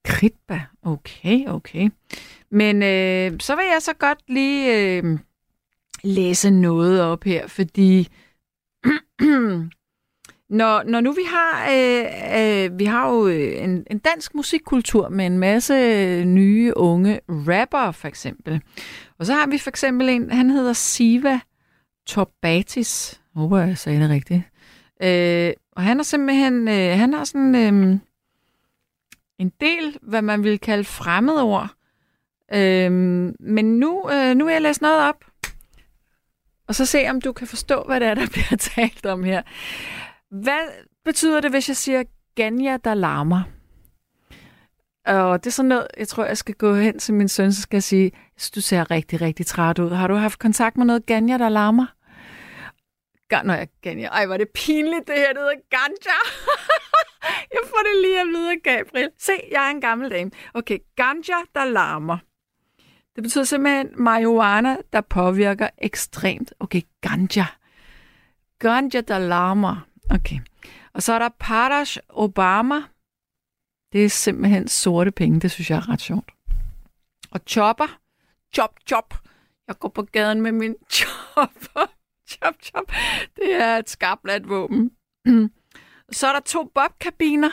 [0.05, 1.91] Kritba, okay, okay.
[2.51, 5.19] Men øh, så vil jeg så godt lige øh,
[6.05, 8.09] læse noget op her, fordi
[10.61, 12.05] når, når nu vi har, øh,
[12.39, 17.21] øh, vi har jo øh, en, en dansk musikkultur med en masse øh, nye unge
[17.29, 18.63] rapper for eksempel.
[19.19, 21.41] Og så har vi for eksempel en, han hedder Siva
[22.07, 23.21] Torbatis.
[23.35, 24.43] Håber, jeg sagde det rigtigt.
[25.03, 27.99] Øh, og han er simpelthen, øh, han har sådan øh,
[29.39, 31.69] en del, hvad man vil kalde fremmedord.
[32.55, 32.93] Øh,
[33.41, 35.25] men nu, øh, nu vil jeg læse noget op,
[36.69, 39.43] og så se, om du kan forstå, hvad det er, der bliver talt om her.
[40.31, 40.61] Hvad
[41.05, 42.03] betyder det, hvis jeg siger
[42.35, 43.43] Ganja, der larmer?
[45.07, 47.63] Og det er sådan noget, jeg tror, jeg skal gå hen til min søn, så
[47.63, 48.13] skal jeg sige,
[48.55, 49.91] du ser rigtig, rigtig træt ud.
[49.91, 51.87] Har du haft kontakt med noget Ganja, der larmer?
[53.43, 54.09] Nå jeg ganja.
[54.09, 56.19] Ej, var det pinligt, det her, det hedder ganja.
[57.55, 59.11] jeg får det lige at vide Gabriel.
[59.19, 60.31] Se, jeg er en gammel dame.
[60.55, 62.19] Okay, ganja, der larmer.
[63.15, 66.53] Det betyder simpelthen marihuana, der påvirker ekstremt.
[66.61, 67.47] Okay, ganja.
[68.59, 69.87] Ganja, der larmer.
[70.11, 70.39] Okay.
[70.95, 72.83] Og så er der Parash Obama.
[73.93, 75.41] Det er simpelthen sorte penge.
[75.41, 76.31] Det synes jeg er ret sjovt.
[77.31, 77.99] Og chopper.
[78.55, 79.15] Chop, chop.
[79.69, 81.94] Jeg går på gaden med min chopper
[82.35, 82.93] chop, chop.
[83.37, 84.91] Det er et skarpt våben.
[86.13, 87.51] Så er der to bobkabiner.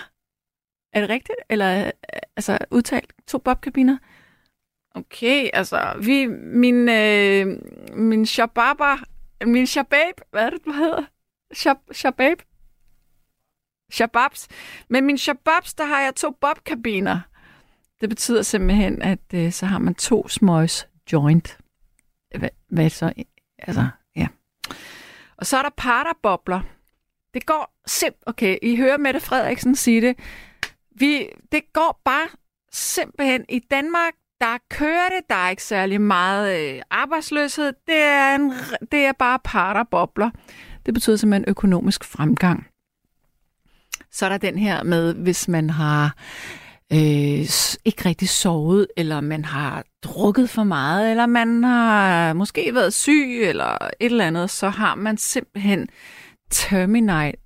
[0.93, 1.37] Er det rigtigt?
[1.49, 1.91] Eller øh,
[2.35, 3.97] altså udtalt to bobkabiner?
[4.95, 7.47] Okay, altså, vi, min, øh,
[7.93, 8.95] min shababa,
[9.45, 11.03] min shabab, hvad er det, du hedder?
[11.53, 12.41] Shab, shabab?
[13.91, 14.47] Shababs.
[14.89, 17.19] Men min shababs, der har jeg to bobkabiner.
[18.01, 21.57] Det betyder simpelthen, at øh, så har man to smøjs joint.
[22.37, 23.13] Hvad, hvad så?
[23.57, 23.87] Altså,
[25.37, 26.61] og så er der parterbobler.
[27.33, 28.23] Det går simpelthen...
[28.25, 30.19] Okay, I hører Mette Frederiksen sige det.
[30.95, 32.27] Vi, det går bare
[32.71, 35.29] simpelthen i Danmark, der kører det.
[35.29, 37.73] Der er ikke særlig meget øh, arbejdsløshed.
[37.87, 38.53] Det er, en,
[38.91, 40.29] det er bare parterbobler.
[40.85, 42.67] Det betyder simpelthen økonomisk fremgang.
[44.11, 46.15] Så er der den her med, hvis man har
[46.93, 46.99] øh,
[47.85, 53.41] ikke rigtig sovet, eller man har drukket for meget, eller man har måske været syg,
[53.41, 55.89] eller et eller andet, så har man simpelthen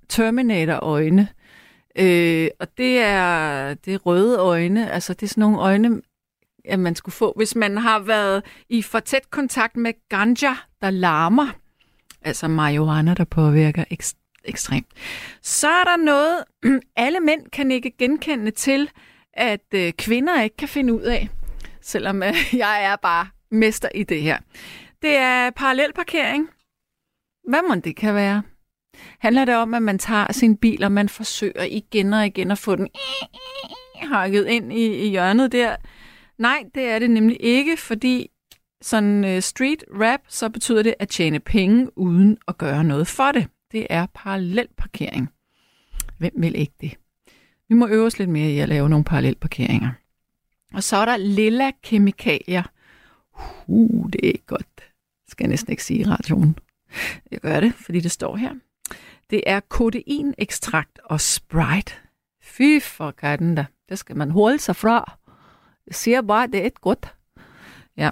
[0.08, 1.28] Terminator-øjne.
[1.98, 6.02] Øh, og det er, det er røde øjne, altså det er sådan nogle øjne,
[6.64, 10.90] at man skulle få, hvis man har været i for tæt kontakt med ganja, der
[10.90, 11.48] larmer,
[12.22, 14.86] altså marihuana, der påvirker ekst- ekstremt.
[15.42, 16.44] Så er der noget,
[16.96, 18.90] alle mænd kan ikke genkende til,
[19.32, 21.28] at øh, kvinder ikke kan finde ud af,
[21.86, 22.34] selvom øh,
[22.64, 24.38] jeg er bare mester i det her.
[25.02, 26.48] Det er parallelparkering.
[27.48, 28.42] Hvad må det kan være?
[29.18, 32.58] Handler det om, at man tager sin bil, og man forsøger igen og igen at
[32.58, 32.88] få den
[34.12, 35.76] hakket ind i, i hjørnet der?
[36.38, 38.30] Nej, det er det nemlig ikke, fordi
[38.82, 43.32] sådan øh, street rap, så betyder det at tjene penge uden at gøre noget for
[43.32, 43.48] det.
[43.72, 45.28] Det er parallelparkering.
[46.18, 46.96] Hvem vil ikke det?
[47.68, 49.90] Vi må øve os lidt mere i at lave nogle parallelparkeringer.
[50.76, 52.62] Og så er der lilla kemikalier.
[53.66, 54.76] Uh, det er ikke godt.
[54.76, 56.58] Det skal jeg næsten ikke sige i radioen.
[57.30, 58.54] Jeg gør det, fordi det står her.
[59.30, 61.92] Det er kodeinekstrakt og Sprite
[62.42, 63.66] Fy for katten da.
[63.88, 65.18] Det skal man holde sig fra.
[65.86, 67.14] Jeg siger bare, det er et godt.
[67.96, 68.10] Ja.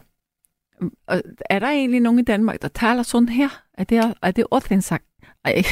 [1.06, 3.48] Og er der egentlig nogen i Danmark, der taler sådan her?
[3.74, 5.04] Er det, er det ordentligt sagt?
[5.44, 5.62] Ej,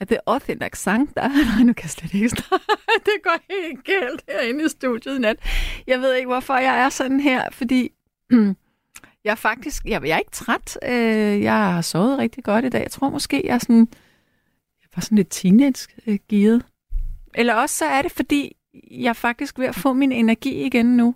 [0.00, 2.28] er det også en accent, der Nej, nu kan jeg slet ikke
[3.08, 5.36] Det går helt galt herinde i studiet i nat.
[5.86, 7.90] Jeg ved ikke, hvorfor jeg er sådan her, fordi
[9.24, 10.78] jeg er faktisk, jeg, jeg er ikke træt.
[10.82, 12.82] Øh, jeg har sovet rigtig godt i dag.
[12.82, 13.88] Jeg tror måske, jeg er sådan,
[14.80, 16.54] jeg var sådan lidt teenage-gearet.
[16.54, 16.60] Øh,
[17.34, 18.56] Eller også så er det, fordi
[18.90, 21.14] jeg er faktisk ved at få min energi igen nu.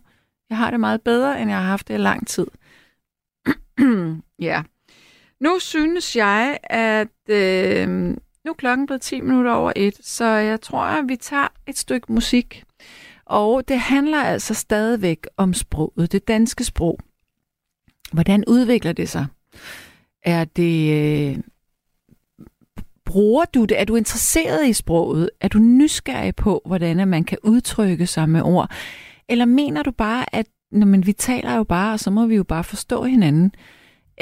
[0.50, 2.46] Jeg har det meget bedre, end jeg har haft det i lang tid.
[4.48, 4.62] ja.
[5.42, 7.88] Nu synes jeg, at øh,
[8.44, 11.78] nu er klokken blevet 10 minutter over et, så jeg tror, at vi tager et
[11.78, 12.64] stykke musik.
[13.24, 16.98] Og det handler altså stadigvæk om sproget, det danske sprog.
[18.12, 19.26] Hvordan udvikler det sig?
[20.22, 20.92] Er det...
[20.92, 21.38] Øh,
[23.04, 23.80] bruger du det?
[23.80, 25.30] Er du interesseret i sproget?
[25.40, 28.70] Er du nysgerrig på, hvordan man kan udtrykke sig med ord?
[29.28, 32.34] Eller mener du bare, at når man, vi taler jo bare, og så må vi
[32.34, 33.52] jo bare forstå hinanden?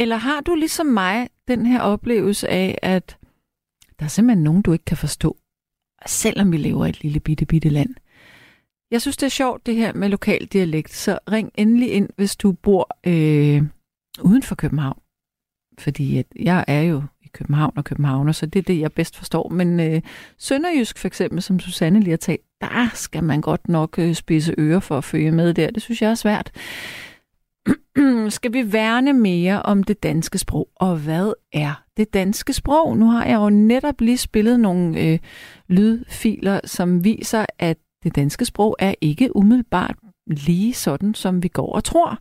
[0.00, 3.18] Eller har du ligesom mig den her oplevelse af, at
[3.98, 5.36] der er simpelthen nogen, du ikke kan forstå,
[6.06, 7.94] selvom vi lever i et lille bitte, bitte land?
[8.90, 12.36] Jeg synes, det er sjovt, det her med lokal dialekt, så ring endelig ind, hvis
[12.36, 13.62] du bor øh,
[14.22, 14.98] uden for København.
[15.78, 19.16] Fordi at jeg er jo i København og København, så det er det, jeg bedst
[19.16, 19.48] forstår.
[19.48, 20.02] Men øh,
[20.38, 24.54] Sønderjysk for eksempel, som Susanne lige har talt, der skal man godt nok øh, spidse
[24.58, 25.70] ører for at følge med der.
[25.70, 26.52] Det synes jeg er svært.
[28.28, 30.68] skal vi værne mere om det danske sprog?
[30.76, 32.98] Og hvad er det danske sprog?
[32.98, 35.18] Nu har jeg jo netop lige spillet nogle øh,
[35.68, 39.96] lydfiler, som viser, at det danske sprog er ikke umiddelbart
[40.26, 42.18] lige sådan, som vi går og tror.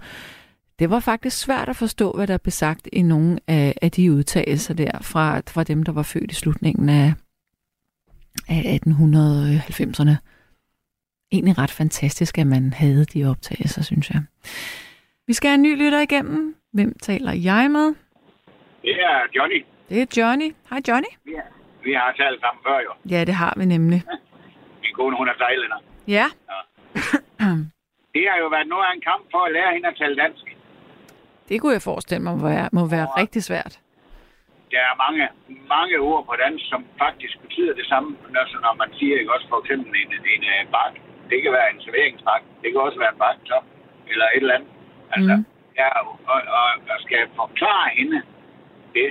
[0.79, 4.11] Det var faktisk svært at forstå, hvad der blev sagt i nogle af, af de
[4.13, 7.13] udtalelser der fra, fra dem, der var født i slutningen af,
[8.47, 10.15] af 1890'erne.
[11.31, 14.21] Egentlig ret fantastisk, at man havde de optagelser, synes jeg.
[15.29, 16.41] Vi skal have en ny lytter igennem.
[16.77, 17.87] Hvem taler jeg med?
[18.87, 19.59] Det er Johnny.
[19.89, 20.49] Det er Johnny.
[20.69, 21.11] Hej Johnny.
[21.35, 21.45] Ja,
[21.87, 22.91] vi har talt sammen før jo.
[23.13, 23.99] Ja, det har vi nemlig.
[24.83, 25.79] Min kone, hun er thailander.
[26.17, 26.27] Ja.
[26.51, 26.59] ja.
[28.15, 30.45] det har jo været noget af en kamp for at lære hende at tale dansk.
[31.49, 33.73] Det kunne jeg forestille mig må være, må være og rigtig svært.
[34.71, 35.23] Der er mange,
[35.75, 38.09] mange ord på dansk, som faktisk betyder det samme,
[38.41, 40.93] altså når man siger ikke også for eksempel en, en, en bak.
[41.29, 42.41] Det kan være en serveringsbak.
[42.61, 43.65] Det kan også være en baktop
[44.11, 44.78] eller et eller andet.
[45.11, 45.45] Altså, mm.
[45.79, 46.39] ja, og, og,
[46.91, 48.21] og skal forklare hende
[48.93, 49.09] det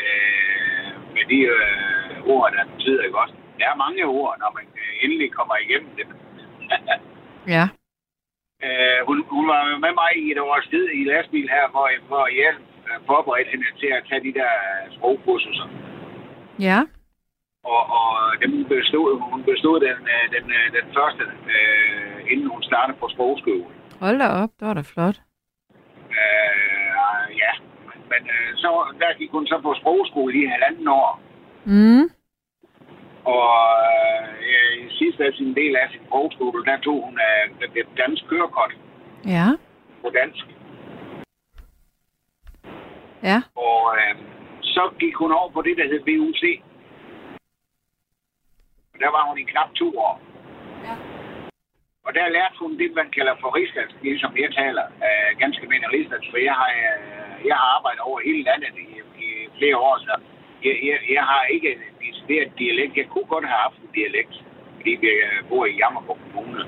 [0.00, 3.34] øh, med de øh, ord, der betyder ikke også.
[3.58, 6.06] Der er mange ord, når man øh, endelig kommer igennem det.
[7.54, 7.64] ja.
[8.64, 12.26] Øh, hun, hun var med mig i et års tid i lastbil her, hvor, hvor
[12.42, 12.52] jeg
[12.88, 14.52] øh, forberedte hende til at tage de der
[14.96, 15.68] sprogkurser.
[16.68, 16.80] Ja.
[17.72, 18.10] Og, og
[18.42, 21.24] dem bestod, hun bestod den, øh, den, øh, den første,
[21.54, 23.64] øh, inden hun startede på sprogskole.
[24.00, 25.16] Hold da op, det var da flot.
[26.20, 27.52] Øh, ja,
[28.10, 28.70] men, øh, så,
[29.00, 31.20] der gik hun så på sprogskole i halvanden år.
[31.64, 32.04] Mm.
[33.24, 33.54] Og
[34.50, 38.22] øh, i sidste af sin del af sin sprogskole, der tog hun øh, det dansk
[38.28, 38.72] kørekort.
[39.26, 39.46] Ja.
[40.02, 40.44] På dansk.
[43.22, 43.38] Ja.
[43.56, 44.14] Og øh,
[44.62, 46.42] så gik hun over på det, der hed VUC.
[48.94, 50.20] Og der var hun i knap to år.
[50.84, 51.15] Ja.
[52.06, 55.88] Og der lærte hun det, man kalder for rigsdansk, ligesom jeg taler øh, ganske mindre
[55.96, 58.88] rigsdansk, for jeg har, øh, jeg har arbejdet over hele landet i,
[59.24, 59.28] i
[59.58, 60.12] flere år, så
[60.64, 62.96] jeg, jeg, jeg har ikke en decideret dialekt.
[62.96, 64.34] Jeg kunne godt have haft en dialekt,
[64.76, 66.64] fordi vi øh, bor i Jammerburg Kommune.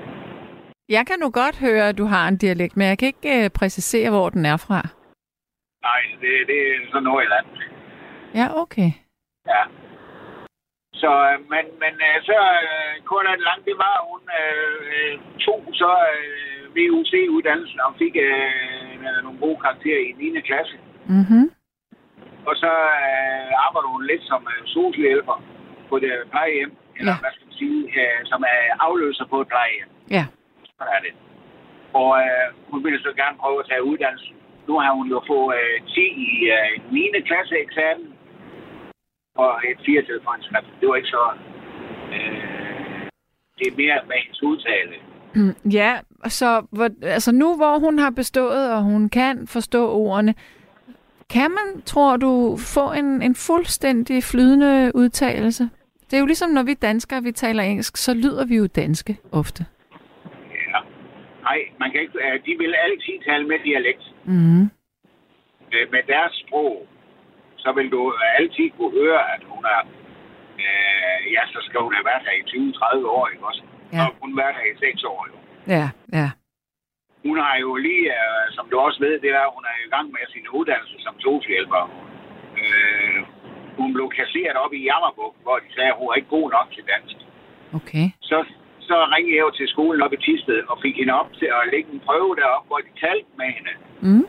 [0.89, 3.49] Jeg kan nu godt høre, at du har en dialekt, men jeg kan ikke øh,
[3.59, 4.81] præcisere, hvor den er fra.
[5.87, 7.07] Nej, det, det er sådan
[7.39, 7.59] andet.
[8.39, 8.89] Ja, okay.
[9.47, 9.63] Ja.
[11.01, 15.13] Så, øh, men, men øh, så øh, kort og langt, det var, hun øh,
[15.45, 20.41] tog så øh, VUC-uddannelsen og fik øh, nogle gode karakterer i 9.
[20.49, 20.75] klasse.
[21.17, 21.43] Mhm.
[22.49, 22.71] Og så
[23.05, 25.37] øh, arbejder hun lidt som øh, socialhjælper
[25.89, 27.19] på det plejehjem, eller Ja.
[27.23, 29.89] hvad skal man sige, øh, som er afløser på et plejehjem.
[30.17, 30.23] Ja.
[30.77, 31.13] Sådan er det.
[32.01, 34.35] Og øh, hun ville så gerne prøve at tage uddannelsen.
[34.67, 37.21] Nu har hun jo fået øh, 10 i øh, 9.
[37.29, 38.08] klasse eksamen
[39.41, 40.69] og et 4 til for en skrift.
[40.79, 41.23] Det var ikke så...
[42.13, 42.59] Øh,
[43.57, 44.95] det er mere med hendes udtale.
[45.79, 45.91] Ja,
[46.27, 50.33] så hvor, altså nu hvor hun har bestået, og hun kan forstå ordene,
[51.29, 55.63] kan man, tror du, få en, en fuldstændig flydende udtalelse?
[56.05, 59.17] Det er jo ligesom, når vi danskere, vi taler engelsk, så lyder vi jo danske
[59.31, 59.65] ofte.
[60.71, 60.79] Ja.
[61.41, 62.17] Nej, man kan ikke...
[62.25, 64.03] Øh, de vil altid tale med dialekt.
[64.25, 64.65] Mm.
[65.93, 66.87] Med deres sprog,
[67.63, 68.01] så vil du
[68.39, 69.81] altid kunne høre, at hun er
[70.63, 73.63] øh, ja, så skal hun have været her i 20-30 år, ikke også?
[73.93, 74.03] Ja.
[74.05, 75.37] Og hun har været her i 6 år, jo.
[75.75, 75.85] Ja,
[76.19, 76.29] ja.
[77.25, 80.07] Hun har jo lige, øh, som du også ved, det er, hun er i gang
[80.15, 81.83] med sin uddannelse som socialhjælper.
[82.61, 83.19] Øh,
[83.79, 86.67] hun blev kasseret op i Jammerbuk, hvor de sagde, at hun er ikke god nok
[86.75, 87.17] til dansk.
[87.79, 88.05] Okay.
[88.29, 88.37] Så,
[88.89, 91.61] så ringede jeg jo til skolen op i Tisted og fik hende op til at
[91.73, 93.73] lægge en prøve derop, hvor de talte med hende.
[94.07, 94.25] Mm.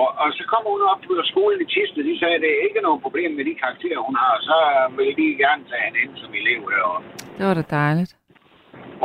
[0.00, 2.02] Og, og så kom hun op på skolen i Tisted.
[2.10, 4.34] De sagde, at det er ikke noget problem med de karakterer, hun har.
[4.48, 4.56] Så
[4.96, 7.06] vil de gerne tage hende ind som elev deroppe.
[7.38, 8.12] Det var da dejligt.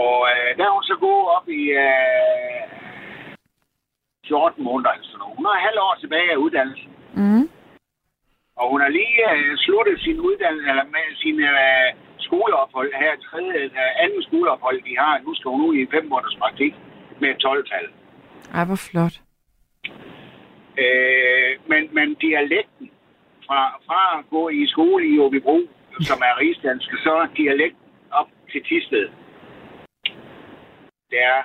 [0.05, 2.61] Og øh, der er hun så gået op i øh,
[4.27, 5.37] 14 måneder eller sådan noget.
[5.39, 6.91] Hun har halv år tilbage af uddannelsen.
[7.19, 7.45] Mm.
[8.59, 11.87] Og hun har lige øh, sluttet sin uddannelse, eller med sin øh,
[12.27, 15.13] skoleophold her, tredje, øh, anden skoleophold, de har.
[15.25, 16.73] Nu skal hun ud i fem måneders praktik
[17.21, 17.85] med et 12-tal.
[18.57, 19.15] Ej, hvor flot.
[20.77, 22.91] Øh, men, men dialekten
[23.47, 25.59] fra, fra at gå i skole i Åbibro,
[25.99, 29.09] som er rigsdansk, så dialekten op til Tisted.
[31.09, 31.41] Det er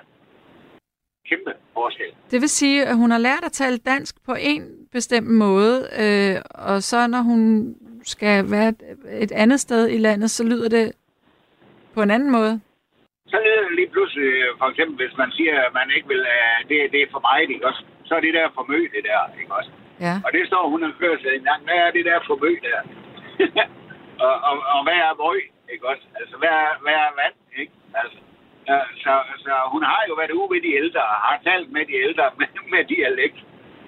[1.28, 2.10] kæmpe forskel.
[2.30, 4.62] Det vil sige, at hun har lært at tale dansk på en
[4.92, 7.40] bestemt måde, øh, og så når hun
[8.02, 8.82] skal være et,
[9.24, 10.92] et andet sted i landet, så lyder det
[11.94, 12.60] på en anden måde.
[13.26, 16.68] Så lyder det lige pludselig, for eksempel, hvis man siger, at man ikke vil, uh,
[16.68, 17.82] det, det er for mig, ikke også?
[18.06, 19.70] Så er det der for mø, det der, ikke også?
[20.06, 20.14] Ja.
[20.26, 21.60] Og det står hun og kører sig en gang.
[21.66, 22.80] Hvad er det der for mø der?
[24.26, 25.40] og, og, og, hvad er møg,
[25.72, 26.04] ikke også?
[26.20, 27.72] Altså, hvad er, hvad er vand, ikke?
[28.00, 28.18] Altså,
[29.02, 29.12] så,
[29.44, 32.24] så hun har jo været ude ved de ældre, og har talt med de ældre
[32.40, 33.38] med, med dialekt.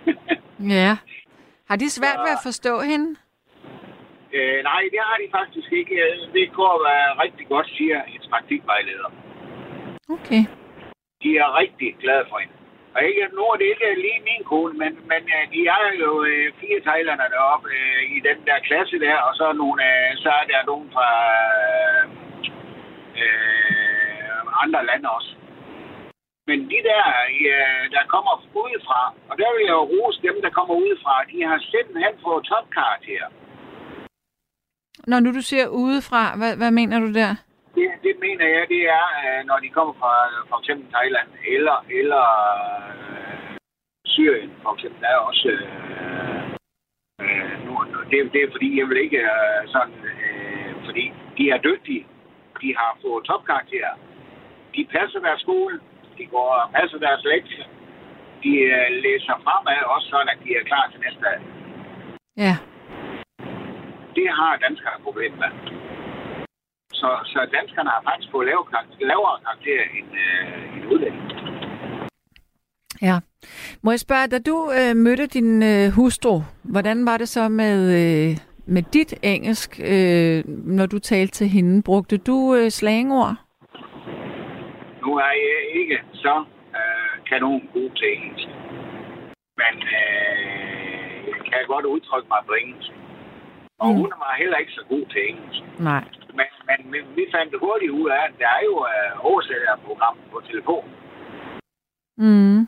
[0.77, 0.97] Ja.
[1.69, 3.17] Har de svært ved at forstå hende?
[4.37, 5.95] øh, nej, det har de faktisk ikke.
[6.33, 9.11] Det går være rigtig godt, siger en praktikvejleder.
[10.11, 10.43] Okay.
[11.23, 12.55] de er rigtig glade for hende.
[12.99, 16.11] Og ikke, nu er det ikke lige min kone, men, men øh, de har jo
[16.31, 20.11] øh, fire thailander deroppe øh, i den der klasse der, og så er, nogle, øh,
[20.23, 21.09] så er der nogen fra
[23.23, 25.33] øh, andre lande også.
[26.49, 27.05] Men de der,
[27.49, 31.39] uh, der kommer udefra, og der vil jeg jo rose dem, der kommer udefra, de
[31.51, 33.27] har simpelthen fået topkarakter.
[35.07, 37.33] Når nu du siger udefra, hvad, hvad mener du der?
[37.75, 40.13] Det, det mener jeg, det er, øh, når de kommer fra
[40.49, 42.25] for eksempel Thailand eller, eller
[42.93, 43.57] øh,
[44.07, 45.01] Syrien, for eksempel.
[45.03, 45.49] Der er også...
[45.49, 45.67] Øh,
[47.23, 47.73] øh, nu,
[48.11, 49.95] det, det er fordi, jeg vil ikke øh, sådan...
[50.13, 52.07] Øh, fordi de er dygtige.
[52.63, 53.95] De har fået topkarakterer.
[54.75, 55.81] De passer deres skole.
[56.19, 57.65] De går og passer deres lektier.
[58.43, 61.39] De øh, læser fremad også sådan, at de er klar til næste dag.
[62.45, 62.55] Ja.
[64.15, 65.51] Det har danskerne problem med.
[67.01, 71.29] Så, så danskerne har faktisk fået lave, karakter- lavere karakterer end, øh, end udlændinge.
[73.03, 73.17] Ja.
[73.83, 77.79] Må jeg spørge, da du øh, mødte din øh, hustru, hvordan var det så med,
[78.01, 78.37] øh,
[78.67, 80.45] med dit engelsk, øh,
[80.77, 81.83] når du talte til hende?
[81.83, 83.35] Brugte du øh, slangord?
[85.03, 86.45] Nu er jeg ikke så
[86.79, 88.49] øh, kanon god til engelsk.
[89.61, 92.93] Men øh, jeg kan godt udtrykke mig på engelsk.
[93.83, 93.97] Og Mm.
[94.01, 95.63] hun var heller ikke så god til engelsk.
[95.91, 96.05] Nej.
[96.39, 100.39] Men, men, men vi fandt hurtigt ud af, at der er jo øh, oversætterprogram på
[100.51, 100.93] telefonen.
[102.25, 102.61] Mm.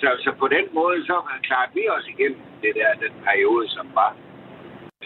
[0.00, 1.16] Så, så på den måde, så
[1.46, 4.12] klarede vi os igennem det der, den periode, som var.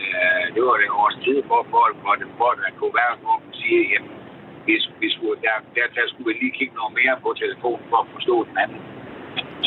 [0.01, 3.37] Øh, det var det års tid, hvor, hvor, hvor, det, hvor der kunne være, hvor
[3.45, 4.12] man siger, jamen,
[4.66, 7.99] vi, vi skulle, der, der, der skulle vi lige kigge noget mere på telefonen for
[8.05, 8.81] at forstå den anden.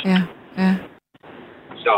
[0.10, 0.20] Ja,
[0.64, 0.72] ja.
[1.86, 1.93] Så,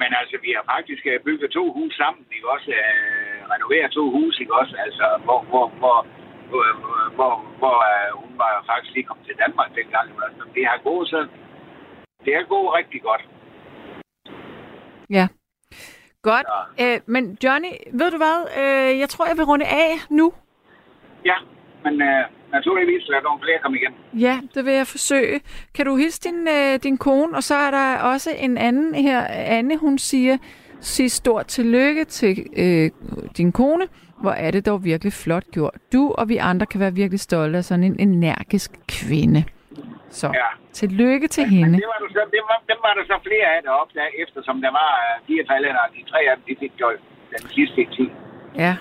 [0.00, 2.70] men altså, vi har faktisk øh, bygget to huse sammen, ikke også?
[2.80, 4.74] Øh, renoveret to huse, ikke også?
[4.84, 5.98] Altså, hvor, hvor, hvor,
[6.50, 6.64] hvor,
[7.16, 10.06] hvor, hvor, øh, hun var faktisk lige kommet til Danmark dengang.
[10.26, 11.20] Altså, det har gået så,
[12.24, 13.22] det har gået rigtig godt.
[15.10, 15.26] Ja.
[16.22, 16.46] Godt.
[16.82, 18.38] Øh, men Johnny, ved du hvad?
[18.60, 20.32] Øh, jeg tror, jeg vil runde af nu.
[21.24, 21.36] Ja,
[21.86, 22.22] men øh,
[22.56, 23.98] naturligvis lader nogle flere komme igennem.
[24.26, 25.40] Ja, det vil jeg forsøge.
[25.74, 27.36] Kan du hilse din, øh, din kone?
[27.36, 29.20] Og så er der også en anden her,
[29.56, 30.36] Anne, hun siger,
[30.80, 32.90] sig stort tillykke til øh,
[33.36, 33.84] din kone.
[34.22, 35.74] Hvor er det dog virkelig flot gjort.
[35.92, 39.44] Du og vi andre kan være virkelig stolte af sådan en energisk kvinde.
[40.10, 40.48] Så Ja.
[40.72, 41.72] tillykke til Men hende.
[41.78, 43.60] det var, der så, det var, dem var der så flere af
[43.94, 46.88] der, eftersom der var øh, fire thailænder, og de tre af dem, de fik jo
[47.34, 48.08] den sidste tid.
[48.64, 48.76] Ja,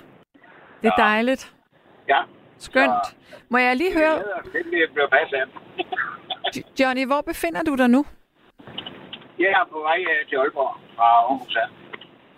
[0.82, 1.54] det er dejligt.
[2.10, 2.20] Ja.
[2.60, 3.06] Skønt.
[3.50, 4.16] Må jeg lige høre,
[4.54, 5.48] Det bliver blev passet af.
[6.80, 8.06] Johnny, hvor befinder du dig nu?
[9.40, 11.58] Jeg er på vej øh, til Aalborg fra Aarhus.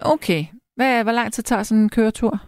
[0.02, 0.46] Okay.
[0.76, 2.40] Hvad, hvor lang tid tager sådan en køretur?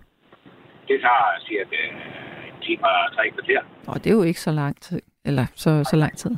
[0.88, 3.62] Det tager cirka øh, en time og tre kvarter.
[3.88, 5.02] Åh, det er jo ikke så lang tid.
[5.26, 6.32] Eller så, så lang tid.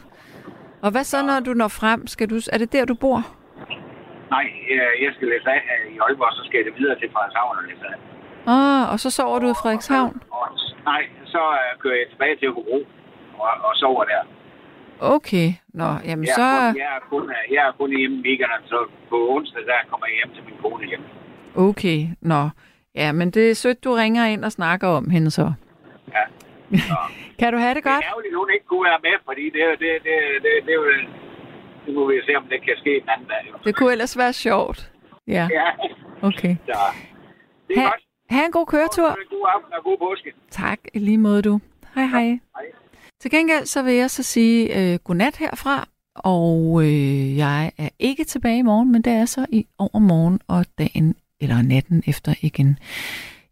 [0.82, 2.08] Og hvad så, når du når frem?
[2.08, 3.20] Skal du, er det der, du bor?
[4.30, 4.46] Nej,
[5.04, 7.64] jeg skal læse af øh, i Aalborg, så skal jeg det videre til Frederikshavn og
[7.64, 7.98] læse af.
[8.48, 10.22] Ah, og så sover du i Frederikshavn?
[10.32, 10.48] Og,
[10.86, 12.78] nej, så uh, kører jeg tilbage til Hobro
[13.40, 14.22] og, og sover der.
[15.00, 16.48] Okay, nå, jamen jeg så...
[16.72, 18.78] Kun, jeg, er kun, jeg er kun hjemme i weekenden, så
[19.10, 21.04] på onsdag der kommer jeg hjem til min kone hjem.
[21.56, 22.50] Okay, nå.
[22.96, 25.54] Ja, men det er sødt, du ringer ind og snakker om hende så.
[26.16, 26.24] Ja.
[26.78, 26.96] Så.
[27.40, 28.02] kan du have det godt?
[28.02, 31.08] Det er ærgerligt, hun ikke kunne være med, fordi det, det, det, det, det, det,
[31.86, 33.42] det må vi se, om det kan ske en anden dag.
[33.50, 33.56] Jo.
[33.66, 34.92] Det kunne ellers være sjovt.
[35.28, 35.68] Ja, Ja,
[36.28, 36.56] okay.
[36.66, 36.80] så
[37.68, 38.04] det er Ha, godt.
[38.32, 39.08] Ha' en god køretur.
[39.08, 40.34] God aften og god påske.
[40.52, 41.60] Tak, i lige måde du.
[41.96, 42.26] Hej hej.
[42.26, 42.66] Hej.
[43.20, 48.24] Til gengæld så vil jeg så sige øh, godnat herfra, og øh, jeg er ikke
[48.24, 52.80] tilbage i morgen, men det er så i overmorgen og dagen eller natten efter igen.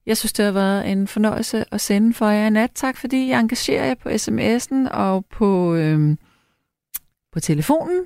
[0.06, 2.72] Jeg synes, det har været en fornøjelse at sende for jer i nat.
[2.76, 6.18] Tak fordi I engagerer jer på sms'en og på, øh,
[7.32, 8.06] på telefonen.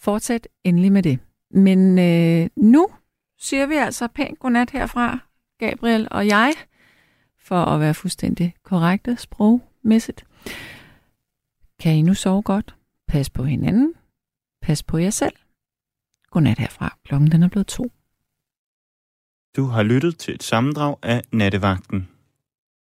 [0.00, 1.18] Fortsæt endelig med det.
[1.50, 2.88] Men øh, nu
[3.38, 5.18] siger vi altså pænt godnat herfra,
[5.58, 6.52] Gabriel og jeg,
[7.38, 10.24] for at være fuldstændig korrekte sprogmæssigt.
[11.80, 12.76] Kan I nu sove godt?
[13.08, 13.94] Pas på hinanden.
[14.62, 15.36] Pas på jer selv.
[16.30, 16.98] Godnat herfra.
[17.04, 17.84] Klokken den er blevet to.
[19.56, 22.08] Du har lyttet til et sammendrag af Nattevagten.